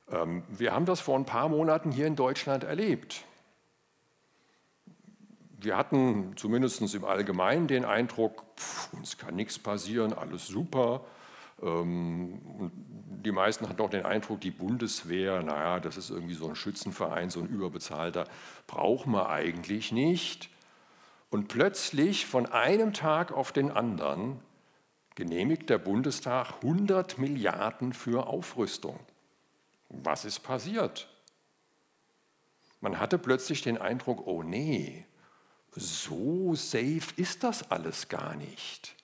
Ähm, 0.09 0.43
wir 0.47 0.73
haben 0.73 0.85
das 0.85 1.01
vor 1.01 1.17
ein 1.17 1.25
paar 1.25 1.49
Monaten 1.49 1.91
hier 1.91 2.07
in 2.07 2.15
Deutschland 2.15 2.63
erlebt 2.63 3.25
wir 5.65 5.75
hatten 5.75 6.37
zumindest 6.37 6.93
im 6.93 7.03
Allgemeinen 7.03 7.67
den 7.67 7.83
Eindruck, 7.83 8.43
pff, 8.57 8.93
uns 8.93 9.17
kann 9.17 9.35
nichts 9.35 9.59
passieren, 9.59 10.13
alles 10.13 10.47
super. 10.47 11.01
Ähm, 11.61 12.71
die 13.23 13.31
meisten 13.31 13.67
hatten 13.67 13.81
auch 13.81 13.89
den 13.89 14.05
Eindruck, 14.05 14.41
die 14.41 14.51
Bundeswehr, 14.51 15.41
naja, 15.41 15.79
das 15.79 15.97
ist 15.97 16.11
irgendwie 16.11 16.35
so 16.35 16.47
ein 16.47 16.55
Schützenverein, 16.55 17.29
so 17.29 17.39
ein 17.39 17.47
überbezahlter, 17.47 18.25
braucht 18.67 19.07
man 19.07 19.25
eigentlich 19.25 19.91
nicht. 19.91 20.49
Und 21.29 21.47
plötzlich 21.47 22.25
von 22.25 22.45
einem 22.45 22.93
Tag 22.93 23.31
auf 23.31 23.51
den 23.51 23.71
anderen 23.71 24.39
genehmigt 25.15 25.69
der 25.69 25.79
Bundestag 25.79 26.53
100 26.61 27.17
Milliarden 27.17 27.93
für 27.93 28.27
Aufrüstung. 28.27 28.99
Was 29.89 30.25
ist 30.25 30.39
passiert? 30.39 31.09
Man 32.81 32.99
hatte 32.99 33.17
plötzlich 33.17 33.61
den 33.61 33.77
Eindruck, 33.77 34.27
oh 34.27 34.43
nee, 34.43 35.05
so 35.75 36.55
safe 36.55 37.13
ist 37.17 37.43
das 37.43 37.69
alles 37.69 38.07
gar 38.07 38.35
nicht. 38.35 38.95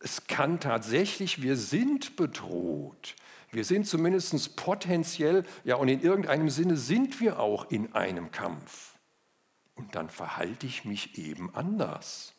Es 0.00 0.26
kann 0.26 0.60
tatsächlich, 0.60 1.42
wir 1.42 1.56
sind 1.56 2.16
bedroht. 2.16 3.14
Wir 3.50 3.64
sind 3.64 3.86
zumindest 3.86 4.56
potenziell, 4.56 5.44
ja, 5.64 5.76
und 5.76 5.88
in 5.88 6.00
irgendeinem 6.00 6.48
Sinne 6.48 6.76
sind 6.76 7.20
wir 7.20 7.38
auch 7.38 7.70
in 7.70 7.92
einem 7.94 8.30
Kampf. 8.30 8.94
Und 9.74 9.94
dann 9.94 10.10
verhalte 10.10 10.66
ich 10.66 10.84
mich 10.84 11.18
eben 11.18 11.54
anders. 11.54 12.34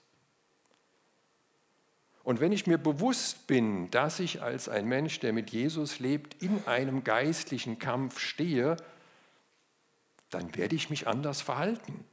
Und 2.24 2.40
wenn 2.40 2.52
ich 2.52 2.68
mir 2.68 2.78
bewusst 2.78 3.48
bin, 3.48 3.92
dass 3.92 4.20
ich 4.20 4.42
als 4.42 4.70
ein 4.70 4.88
Mensch, 4.88 5.20
der 5.20 5.34
mit 5.34 5.52
Jesus 5.52 6.00
lebt, 6.00 6.42
in 6.42 6.66
einem 6.66 7.04
geistlichen 7.04 7.80
Kampf 7.80 8.20
stehe, 8.20 8.78
dann 10.30 10.56
werde 10.56 10.76
ich 10.76 10.90
mich 10.90 11.08
anders 11.08 11.42
verhalten. 11.42 12.06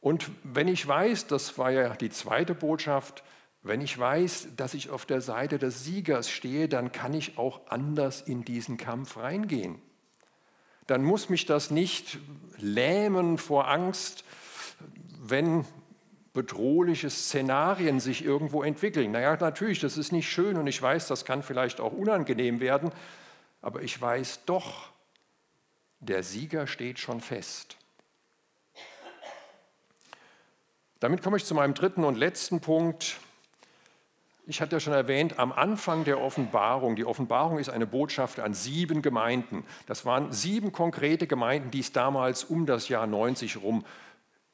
Und 0.00 0.30
wenn 0.42 0.68
ich 0.68 0.86
weiß, 0.86 1.26
das 1.26 1.58
war 1.58 1.70
ja 1.70 1.94
die 1.94 2.10
zweite 2.10 2.54
Botschaft, 2.54 3.22
wenn 3.62 3.82
ich 3.82 3.98
weiß, 3.98 4.48
dass 4.56 4.72
ich 4.72 4.88
auf 4.88 5.04
der 5.04 5.20
Seite 5.20 5.58
des 5.58 5.84
Siegers 5.84 6.30
stehe, 6.30 6.68
dann 6.68 6.92
kann 6.92 7.12
ich 7.12 7.36
auch 7.36 7.60
anders 7.68 8.22
in 8.22 8.44
diesen 8.44 8.78
Kampf 8.78 9.18
reingehen. 9.18 9.80
dann 10.86 11.04
muss 11.04 11.28
mich 11.28 11.46
das 11.46 11.70
nicht 11.70 12.18
lähmen 12.58 13.38
vor 13.38 13.68
Angst, 13.68 14.24
wenn 15.20 15.64
bedrohliche 16.32 17.10
Szenarien 17.10 18.00
sich 18.00 18.24
irgendwo 18.24 18.64
entwickeln. 18.64 19.12
Naja, 19.12 19.36
natürlich, 19.38 19.78
das 19.78 19.96
ist 19.96 20.10
nicht 20.10 20.28
schön 20.28 20.56
und 20.56 20.66
ich 20.66 20.80
weiß, 20.80 21.06
das 21.06 21.24
kann 21.24 21.44
vielleicht 21.44 21.80
auch 21.80 21.92
unangenehm 21.92 22.58
werden, 22.58 22.90
aber 23.62 23.82
ich 23.82 24.00
weiß 24.00 24.40
doch, 24.46 24.90
der 26.00 26.22
Sieger 26.22 26.66
steht 26.66 26.98
schon 26.98 27.20
fest. 27.20 27.76
Damit 31.00 31.22
komme 31.22 31.38
ich 31.38 31.46
zu 31.46 31.54
meinem 31.54 31.72
dritten 31.72 32.04
und 32.04 32.16
letzten 32.16 32.60
Punkt. 32.60 33.16
Ich 34.46 34.60
hatte 34.60 34.76
ja 34.76 34.80
schon 34.80 34.92
erwähnt, 34.92 35.38
am 35.38 35.50
Anfang 35.50 36.04
der 36.04 36.20
Offenbarung, 36.20 36.94
die 36.94 37.06
Offenbarung 37.06 37.58
ist 37.58 37.70
eine 37.70 37.86
Botschaft 37.86 38.38
an 38.38 38.52
sieben 38.52 39.00
Gemeinden. 39.00 39.64
Das 39.86 40.04
waren 40.04 40.30
sieben 40.30 40.72
konkrete 40.72 41.26
Gemeinden, 41.26 41.70
die 41.70 41.80
es 41.80 41.92
damals 41.92 42.44
um 42.44 42.66
das 42.66 42.90
Jahr 42.90 43.06
90 43.06 43.62
rum 43.62 43.86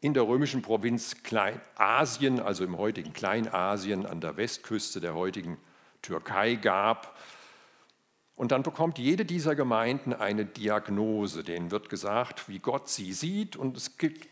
in 0.01 0.15
der 0.15 0.29
römischen 0.29 0.63
Provinz 0.63 1.25
Kleinasien, 1.25 2.39
also 2.39 2.63
im 2.63 2.79
heutigen 2.79 3.13
Kleinasien 3.13 4.07
an 4.07 4.21
der 4.21 4.37
Westküste 4.37 5.01
der 5.01 5.15
heutigen 5.15 5.59
Türkei 6.01 6.55
gab. 6.55 7.17
Und 8.37 8.53
dann 8.53 8.63
bekommt 8.63 8.99
jede 8.99 9.25
dieser 9.25 9.57
Gemeinden 9.57 10.13
eine 10.13 10.45
Diagnose, 10.45 11.43
denen 11.43 11.73
wird 11.73 11.89
gesagt, 11.89 12.49
wie 12.49 12.61
Gott 12.61 12.89
sie 12.89 13.13
sieht 13.13 13.57
und 13.57 13.77
es 13.77 13.99
gibt, 13.99 14.29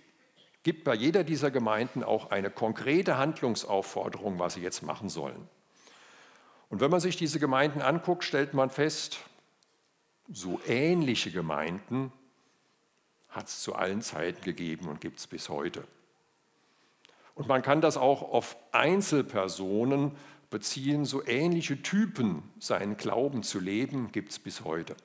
gibt 0.64 0.82
bei 0.82 0.94
jeder 0.94 1.22
dieser 1.22 1.52
Gemeinden 1.52 2.02
auch 2.02 2.30
eine 2.30 2.50
konkrete 2.50 3.16
Handlungsaufforderung, 3.18 4.38
was 4.40 4.54
sie 4.54 4.62
jetzt 4.62 4.82
machen 4.82 5.08
sollen. 5.08 5.46
Und 6.70 6.80
wenn 6.80 6.90
man 6.90 7.00
sich 7.00 7.16
diese 7.16 7.38
Gemeinden 7.38 7.82
anguckt, 7.82 8.24
stellt 8.24 8.54
man 8.54 8.70
fest, 8.70 9.18
so 10.28 10.60
ähnliche 10.66 11.30
Gemeinden 11.30 12.10
hat 13.28 13.46
es 13.46 13.60
zu 13.60 13.74
allen 13.74 14.00
Zeiten 14.00 14.42
gegeben 14.42 14.88
und 14.88 15.00
gibt 15.00 15.18
es 15.18 15.26
bis 15.26 15.50
heute. 15.50 15.84
Und 17.34 17.46
man 17.46 17.62
kann 17.62 17.80
das 17.80 17.96
auch 17.96 18.22
auf 18.22 18.56
Einzelpersonen 18.72 20.12
beziehen, 20.48 21.04
so 21.04 21.24
ähnliche 21.26 21.82
Typen, 21.82 22.42
seinen 22.58 22.96
Glauben 22.96 23.42
zu 23.42 23.60
leben, 23.60 24.12
gibt 24.12 24.30
es 24.30 24.38
bis 24.38 24.64
heute. 24.64 24.96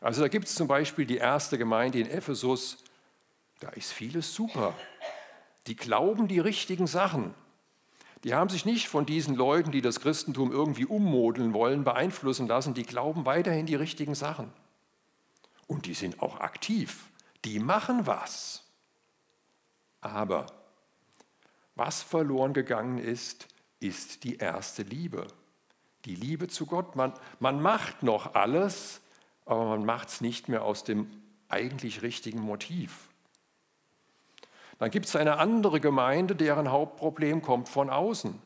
Also 0.00 0.22
da 0.22 0.28
gibt 0.28 0.48
es 0.48 0.54
zum 0.54 0.66
Beispiel 0.66 1.06
die 1.06 1.18
erste 1.18 1.56
Gemeinde 1.56 2.00
in 2.00 2.10
Ephesus, 2.10 2.82
da 3.60 3.68
ist 3.70 3.92
vieles 3.92 4.34
super. 4.34 4.74
Die 5.66 5.76
glauben 5.76 6.28
die 6.28 6.40
richtigen 6.40 6.86
Sachen. 6.86 7.34
Die 8.24 8.34
haben 8.34 8.50
sich 8.50 8.64
nicht 8.64 8.88
von 8.88 9.06
diesen 9.06 9.34
Leuten, 9.34 9.70
die 9.70 9.80
das 9.80 10.00
Christentum 10.00 10.52
irgendwie 10.52 10.84
ummodeln 10.84 11.54
wollen, 11.54 11.84
beeinflussen 11.84 12.46
lassen. 12.46 12.74
Die 12.74 12.82
glauben 12.82 13.24
weiterhin 13.24 13.66
die 13.66 13.76
richtigen 13.76 14.14
Sachen. 14.14 14.52
Und 15.66 15.86
die 15.86 15.94
sind 15.94 16.20
auch 16.20 16.40
aktiv 16.40 17.10
die 17.44 17.58
machen 17.58 18.06
was. 18.06 18.64
Aber 20.00 20.46
was 21.74 22.02
verloren 22.02 22.52
gegangen 22.52 22.98
ist, 22.98 23.48
ist 23.80 24.24
die 24.24 24.36
erste 24.36 24.82
Liebe. 24.82 25.26
Die 26.04 26.14
Liebe 26.14 26.48
zu 26.48 26.66
Gott. 26.66 26.96
Man, 26.96 27.12
man 27.38 27.60
macht 27.60 28.02
noch 28.02 28.34
alles, 28.34 29.00
aber 29.44 29.64
man 29.64 29.84
macht 29.84 30.08
es 30.08 30.20
nicht 30.20 30.48
mehr 30.48 30.64
aus 30.64 30.84
dem 30.84 31.10
eigentlich 31.48 32.02
richtigen 32.02 32.40
Motiv. 32.40 33.09
Dann 34.80 34.90
gibt 34.90 35.06
es 35.06 35.14
eine 35.14 35.36
andere 35.36 35.78
Gemeinde, 35.78 36.34
deren 36.34 36.70
Hauptproblem 36.70 37.42
kommt 37.42 37.68
von 37.68 37.90
außen. 37.90 38.40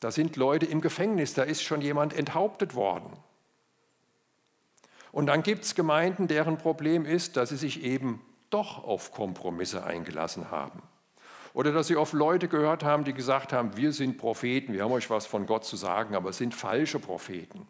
Da 0.00 0.10
sind 0.10 0.34
Leute 0.34 0.66
im 0.66 0.80
Gefängnis, 0.80 1.34
da 1.34 1.44
ist 1.44 1.62
schon 1.62 1.80
jemand 1.80 2.12
enthauptet 2.12 2.74
worden. 2.74 3.12
Und 5.12 5.26
dann 5.26 5.44
gibt 5.44 5.62
es 5.62 5.76
Gemeinden, 5.76 6.26
deren 6.26 6.58
Problem 6.58 7.06
ist, 7.06 7.36
dass 7.36 7.50
sie 7.50 7.56
sich 7.56 7.84
eben 7.84 8.20
doch 8.50 8.82
auf 8.82 9.12
Kompromisse 9.12 9.84
eingelassen 9.84 10.50
haben. 10.50 10.82
Oder 11.54 11.70
dass 11.70 11.86
sie 11.86 11.94
auf 11.94 12.12
Leute 12.12 12.48
gehört 12.48 12.82
haben, 12.82 13.04
die 13.04 13.12
gesagt 13.12 13.52
haben, 13.52 13.76
wir 13.76 13.92
sind 13.92 14.18
Propheten, 14.18 14.72
wir 14.72 14.82
haben 14.82 14.90
euch 14.90 15.10
was 15.10 15.26
von 15.26 15.46
Gott 15.46 15.64
zu 15.64 15.76
sagen, 15.76 16.16
aber 16.16 16.30
es 16.30 16.38
sind 16.38 16.56
falsche 16.56 16.98
Propheten. 16.98 17.68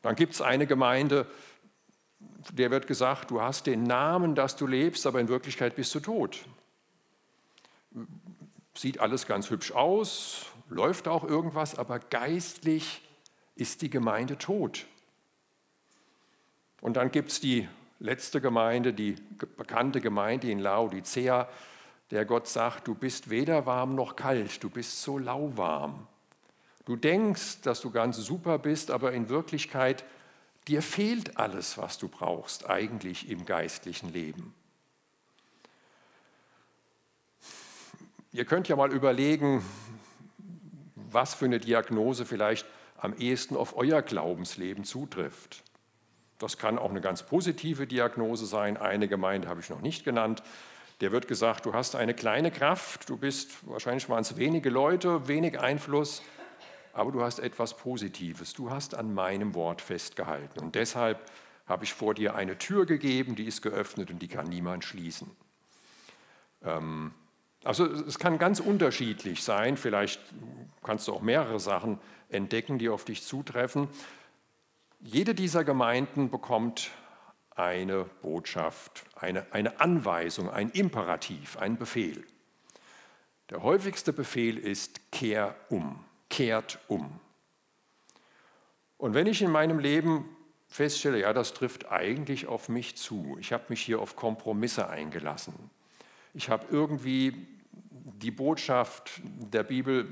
Dann 0.00 0.14
gibt 0.14 0.32
es 0.32 0.40
eine 0.40 0.66
Gemeinde, 0.66 1.26
der 2.52 2.70
wird 2.70 2.86
gesagt, 2.86 3.30
du 3.30 3.40
hast 3.40 3.66
den 3.66 3.82
Namen, 3.82 4.34
dass 4.34 4.56
du 4.56 4.66
lebst, 4.66 5.06
aber 5.06 5.20
in 5.20 5.28
Wirklichkeit 5.28 5.76
bist 5.76 5.94
du 5.94 6.00
tot. 6.00 6.44
Sieht 8.74 9.00
alles 9.00 9.26
ganz 9.26 9.50
hübsch 9.50 9.72
aus, 9.72 10.46
läuft 10.68 11.08
auch 11.08 11.24
irgendwas, 11.24 11.76
aber 11.76 11.98
geistlich 11.98 13.02
ist 13.54 13.82
die 13.82 13.90
Gemeinde 13.90 14.38
tot. 14.38 14.86
Und 16.80 16.96
dann 16.96 17.10
gibt 17.10 17.30
es 17.30 17.40
die 17.40 17.68
letzte 17.98 18.40
Gemeinde, 18.40 18.92
die 18.92 19.16
bekannte 19.56 20.00
Gemeinde 20.00 20.50
in 20.50 20.60
Laodicea, 20.60 21.48
der 22.10 22.24
Gott 22.24 22.46
sagt, 22.46 22.86
du 22.86 22.94
bist 22.94 23.30
weder 23.30 23.66
warm 23.66 23.94
noch 23.94 24.16
kalt, 24.16 24.62
du 24.62 24.70
bist 24.70 25.02
so 25.02 25.18
lauwarm. 25.18 26.06
Du 26.84 26.96
denkst, 26.96 27.60
dass 27.62 27.80
du 27.80 27.90
ganz 27.90 28.16
super 28.16 28.58
bist, 28.58 28.90
aber 28.90 29.12
in 29.12 29.28
Wirklichkeit 29.28 30.04
dir 30.68 30.82
fehlt 30.82 31.38
alles, 31.38 31.78
was 31.78 31.98
du 31.98 32.08
brauchst 32.08 32.68
eigentlich 32.68 33.30
im 33.30 33.44
geistlichen 33.46 34.12
Leben. 34.12 34.54
Ihr 38.32 38.44
könnt 38.44 38.68
ja 38.68 38.76
mal 38.76 38.92
überlegen, 38.92 39.64
was 40.94 41.34
für 41.34 41.46
eine 41.46 41.58
Diagnose 41.58 42.26
vielleicht 42.26 42.66
am 42.98 43.14
ehesten 43.14 43.56
auf 43.56 43.76
euer 43.76 44.02
Glaubensleben 44.02 44.84
zutrifft. 44.84 45.64
Das 46.38 46.58
kann 46.58 46.78
auch 46.78 46.90
eine 46.90 47.00
ganz 47.00 47.22
positive 47.22 47.86
Diagnose 47.86 48.46
sein. 48.46 48.76
Eine 48.76 49.08
Gemeinde 49.08 49.48
habe 49.48 49.60
ich 49.60 49.70
noch 49.70 49.80
nicht 49.80 50.04
genannt. 50.04 50.42
Der 51.00 51.10
wird 51.12 51.28
gesagt, 51.28 51.64
du 51.64 51.72
hast 51.72 51.96
eine 51.96 52.12
kleine 52.12 52.50
Kraft, 52.50 53.08
du 53.08 53.16
bist, 53.16 53.66
wahrscheinlich 53.66 54.08
waren 54.08 54.20
es 54.20 54.36
wenige 54.36 54.68
Leute, 54.68 55.28
wenig 55.28 55.58
Einfluss, 55.58 56.22
aber 56.98 57.12
du 57.12 57.22
hast 57.22 57.38
etwas 57.38 57.76
Positives. 57.76 58.54
Du 58.54 58.70
hast 58.70 58.94
an 58.94 59.14
meinem 59.14 59.54
Wort 59.54 59.80
festgehalten. 59.80 60.58
Und 60.58 60.74
deshalb 60.74 61.30
habe 61.66 61.84
ich 61.84 61.94
vor 61.94 62.14
dir 62.14 62.34
eine 62.34 62.58
Tür 62.58 62.86
gegeben, 62.86 63.36
die 63.36 63.44
ist 63.44 63.62
geöffnet 63.62 64.10
und 64.10 64.20
die 64.20 64.28
kann 64.28 64.48
niemand 64.48 64.84
schließen. 64.84 65.30
Ähm, 66.64 67.12
also 67.62 67.86
es 67.86 68.18
kann 68.18 68.38
ganz 68.38 68.58
unterschiedlich 68.58 69.44
sein. 69.44 69.76
Vielleicht 69.76 70.20
kannst 70.82 71.06
du 71.06 71.12
auch 71.12 71.22
mehrere 71.22 71.60
Sachen 71.60 72.00
entdecken, 72.30 72.78
die 72.78 72.88
auf 72.88 73.04
dich 73.04 73.22
zutreffen. 73.24 73.88
Jede 75.00 75.34
dieser 75.34 75.62
Gemeinden 75.62 76.30
bekommt 76.30 76.90
eine 77.50 78.04
Botschaft, 78.22 79.04
eine, 79.14 79.52
eine 79.52 79.80
Anweisung, 79.80 80.50
ein 80.50 80.70
Imperativ, 80.70 81.56
ein 81.58 81.76
Befehl. 81.76 82.24
Der 83.50 83.62
häufigste 83.62 84.12
Befehl 84.12 84.58
ist 84.58 85.12
kehr 85.12 85.54
um, 85.68 86.04
kehrt 86.38 86.78
um. 86.86 87.18
Und 88.96 89.12
wenn 89.12 89.26
ich 89.26 89.42
in 89.42 89.50
meinem 89.50 89.80
Leben 89.80 90.24
feststelle, 90.68 91.18
ja, 91.18 91.32
das 91.32 91.52
trifft 91.52 91.90
eigentlich 91.90 92.46
auf 92.46 92.68
mich 92.68 92.96
zu, 92.96 93.36
ich 93.40 93.52
habe 93.52 93.64
mich 93.70 93.82
hier 93.82 94.00
auf 94.00 94.14
Kompromisse 94.14 94.88
eingelassen, 94.88 95.52
ich 96.34 96.48
habe 96.48 96.64
irgendwie 96.70 97.48
die 97.90 98.30
Botschaft 98.30 99.20
der 99.24 99.64
Bibel 99.64 100.06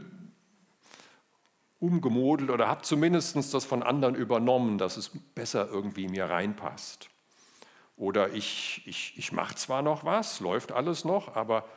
umgemodelt 1.79 2.51
oder 2.51 2.67
habe 2.67 2.83
zumindest 2.83 3.37
das 3.55 3.65
von 3.65 3.85
anderen 3.85 4.17
übernommen, 4.17 4.79
dass 4.79 4.97
es 4.97 5.13
besser 5.37 5.69
irgendwie 5.69 6.09
mir 6.09 6.25
reinpasst. 6.25 7.09
Oder 7.97 8.33
ich, 8.33 8.83
ich, 8.85 9.15
ich 9.17 9.31
mache 9.31 9.55
zwar 9.55 9.83
noch 9.83 10.05
was, 10.05 10.41
läuft 10.41 10.73
alles 10.73 11.05
noch, 11.05 11.37
aber 11.37 11.69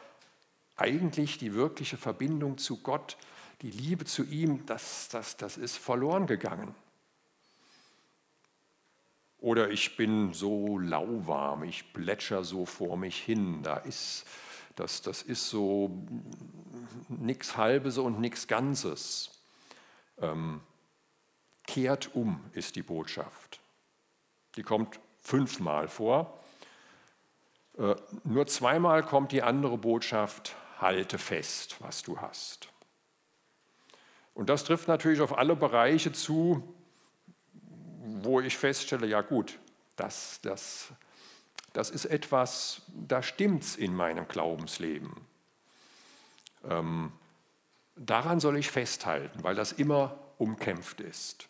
eigentlich 0.76 1.38
die 1.38 1.54
wirkliche 1.54 1.98
Verbindung 1.98 2.58
zu 2.58 2.78
Gott, 2.78 3.16
die 3.62 3.72
Liebe 3.72 4.06
zu 4.06 4.24
ihm, 4.24 4.66
das, 4.66 5.10
das, 5.10 5.38
das 5.38 5.58
ist 5.58 5.78
verloren 5.78 6.28
gegangen. 6.28 6.74
Oder 9.40 9.70
ich 9.70 9.96
bin 9.96 10.34
so 10.34 10.78
lauwarm, 10.78 11.64
ich 11.64 11.94
plätscher 11.94 12.44
so 12.44 12.66
vor 12.66 12.98
mich 12.98 13.18
hin, 13.18 13.64
da 13.64 13.78
ist, 13.78 14.26
das, 14.76 15.02
das 15.02 15.22
ist 15.22 15.50
so 15.50 16.06
nichts 17.08 17.56
Halbes 17.56 17.98
und 17.98 18.20
nichts 18.20 18.48
Ganzes. 18.48 19.32
Ähm, 20.18 20.62
kehrt 21.66 22.16
um 22.16 22.44
ist 22.54 22.76
die 22.76 22.82
Botschaft. 22.82 23.62
Die 24.56 24.64
kommt 24.64 25.00
fünfmal 25.22 25.88
vor. 25.88 26.40
Äh, 27.78 27.96
nur 28.26 28.48
zweimal 28.48 29.06
kommt 29.06 29.32
die 29.32 29.44
andere 29.44 29.78
Botschaft, 29.78 30.56
halte 30.80 31.18
fest, 31.18 31.78
was 31.80 32.04
du 32.04 32.20
hast. 32.20 32.70
Und 34.40 34.48
das 34.48 34.64
trifft 34.64 34.88
natürlich 34.88 35.20
auf 35.20 35.38
alle 35.38 35.54
Bereiche 35.54 36.14
zu, 36.14 36.64
wo 38.22 38.40
ich 38.40 38.58
feststelle, 38.58 39.06
ja 39.06 39.20
gut, 39.20 39.60
das, 39.98 40.40
das, 40.42 40.94
das 41.74 41.90
ist 41.90 42.06
etwas, 42.06 42.84
da 42.88 43.22
stimmt 43.22 43.64
es 43.64 43.76
in 43.76 43.94
meinem 43.94 44.30
Glaubensleben. 44.30 45.12
Ähm, 46.64 47.12
Daran 48.00 48.40
soll 48.40 48.56
ich 48.56 48.72
festhalten, 48.72 49.44
weil 49.44 49.56
das 49.56 49.74
immer 49.74 50.18
umkämpft 50.38 51.02
ist. 51.02 51.50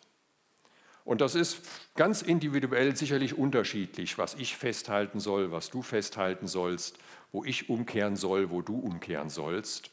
Und 1.04 1.20
das 1.20 1.36
ist 1.36 1.60
ganz 1.94 2.22
individuell 2.22 2.96
sicherlich 2.96 3.38
unterschiedlich, 3.38 4.18
was 4.18 4.34
ich 4.34 4.56
festhalten 4.56 5.20
soll, 5.20 5.52
was 5.52 5.70
du 5.70 5.82
festhalten 5.82 6.48
sollst, 6.48 6.98
wo 7.30 7.44
ich 7.44 7.70
umkehren 7.70 8.16
soll, 8.16 8.50
wo 8.50 8.62
du 8.62 8.76
umkehren 8.80 9.30
sollst. 9.30 9.92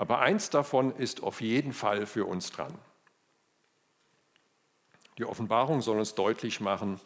Aber 0.00 0.20
eins 0.20 0.48
davon 0.48 0.96
ist 0.96 1.22
auf 1.22 1.42
jeden 1.42 1.74
Fall 1.74 2.06
für 2.06 2.24
uns 2.24 2.50
dran. 2.50 2.72
Die 5.18 5.26
Offenbarung 5.26 5.82
soll 5.82 5.98
uns 5.98 6.14
deutlich 6.14 6.62
machen, 6.62 6.98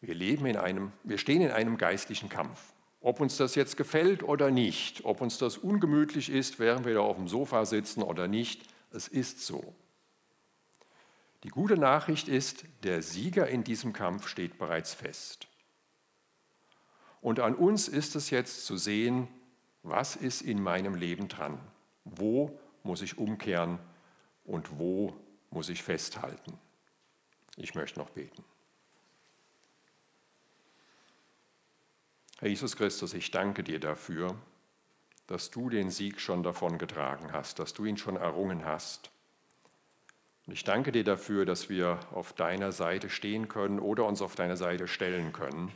wir 0.00 0.16
leben 0.16 0.46
in 0.46 0.56
einem, 0.56 0.90
wir 1.04 1.16
stehen 1.16 1.42
in 1.42 1.52
einem 1.52 1.78
geistlichen 1.78 2.28
Kampf. 2.28 2.60
Ob 3.00 3.20
uns 3.20 3.36
das 3.36 3.54
jetzt 3.54 3.76
gefällt 3.76 4.24
oder 4.24 4.50
nicht, 4.50 5.04
ob 5.04 5.20
uns 5.20 5.38
das 5.38 5.58
ungemütlich 5.58 6.28
ist, 6.28 6.58
während 6.58 6.86
wir 6.86 6.94
da 6.94 7.02
auf 7.02 7.18
dem 7.18 7.28
Sofa 7.28 7.64
sitzen 7.64 8.02
oder 8.02 8.26
nicht, 8.26 8.62
es 8.90 9.06
ist 9.06 9.46
so. 9.46 9.72
Die 11.44 11.50
gute 11.50 11.76
Nachricht 11.76 12.26
ist, 12.26 12.64
der 12.82 13.00
Sieger 13.00 13.46
in 13.46 13.62
diesem 13.62 13.92
Kampf 13.92 14.26
steht 14.26 14.58
bereits 14.58 14.92
fest. 14.92 15.46
Und 17.20 17.38
an 17.38 17.54
uns 17.54 17.86
ist 17.86 18.16
es 18.16 18.30
jetzt 18.30 18.66
zu 18.66 18.76
sehen, 18.76 19.28
was 19.84 20.16
ist 20.16 20.42
in 20.42 20.60
meinem 20.60 20.96
Leben 20.96 21.28
dran? 21.28 21.60
Wo 22.06 22.58
muss 22.84 23.02
ich 23.02 23.18
umkehren 23.18 23.78
und 24.44 24.78
wo 24.78 25.14
muss 25.50 25.68
ich 25.68 25.82
festhalten? 25.82 26.58
Ich 27.56 27.74
möchte 27.74 27.98
noch 27.98 28.10
beten. 28.10 28.44
Herr 32.38 32.48
Jesus 32.48 32.76
Christus, 32.76 33.14
ich 33.14 33.30
danke 33.30 33.64
dir 33.64 33.80
dafür, 33.80 34.36
dass 35.26 35.50
du 35.50 35.68
den 35.68 35.90
Sieg 35.90 36.20
schon 36.20 36.42
davon 36.42 36.78
getragen 36.78 37.32
hast, 37.32 37.58
dass 37.58 37.74
du 37.74 37.84
ihn 37.84 37.96
schon 37.96 38.16
errungen 38.16 38.64
hast. 38.64 39.10
Und 40.46 40.52
ich 40.52 40.62
danke 40.62 40.92
dir 40.92 41.02
dafür, 41.02 41.44
dass 41.44 41.68
wir 41.68 41.98
auf 42.12 42.32
deiner 42.32 42.70
Seite 42.70 43.10
stehen 43.10 43.48
können 43.48 43.80
oder 43.80 44.04
uns 44.04 44.22
auf 44.22 44.36
deine 44.36 44.56
Seite 44.56 44.86
stellen 44.86 45.32
können 45.32 45.72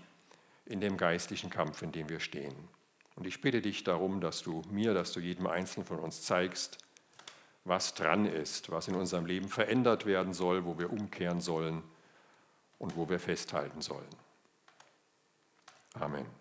in 0.64 0.80
dem 0.80 0.96
geistlichen 0.96 1.50
Kampf, 1.50 1.82
in 1.82 1.90
dem 1.90 2.08
wir 2.08 2.20
stehen. 2.20 2.54
Und 3.20 3.26
ich 3.26 3.42
bitte 3.42 3.60
dich 3.60 3.84
darum, 3.84 4.22
dass 4.22 4.42
du 4.42 4.62
mir, 4.70 4.94
dass 4.94 5.12
du 5.12 5.20
jedem 5.20 5.46
Einzelnen 5.46 5.84
von 5.84 5.98
uns 5.98 6.22
zeigst, 6.22 6.78
was 7.64 7.92
dran 7.92 8.24
ist, 8.24 8.70
was 8.70 8.88
in 8.88 8.94
unserem 8.94 9.26
Leben 9.26 9.50
verändert 9.50 10.06
werden 10.06 10.32
soll, 10.32 10.64
wo 10.64 10.78
wir 10.78 10.90
umkehren 10.90 11.42
sollen 11.42 11.82
und 12.78 12.96
wo 12.96 13.10
wir 13.10 13.20
festhalten 13.20 13.82
sollen. 13.82 14.08
Amen. 15.92 16.39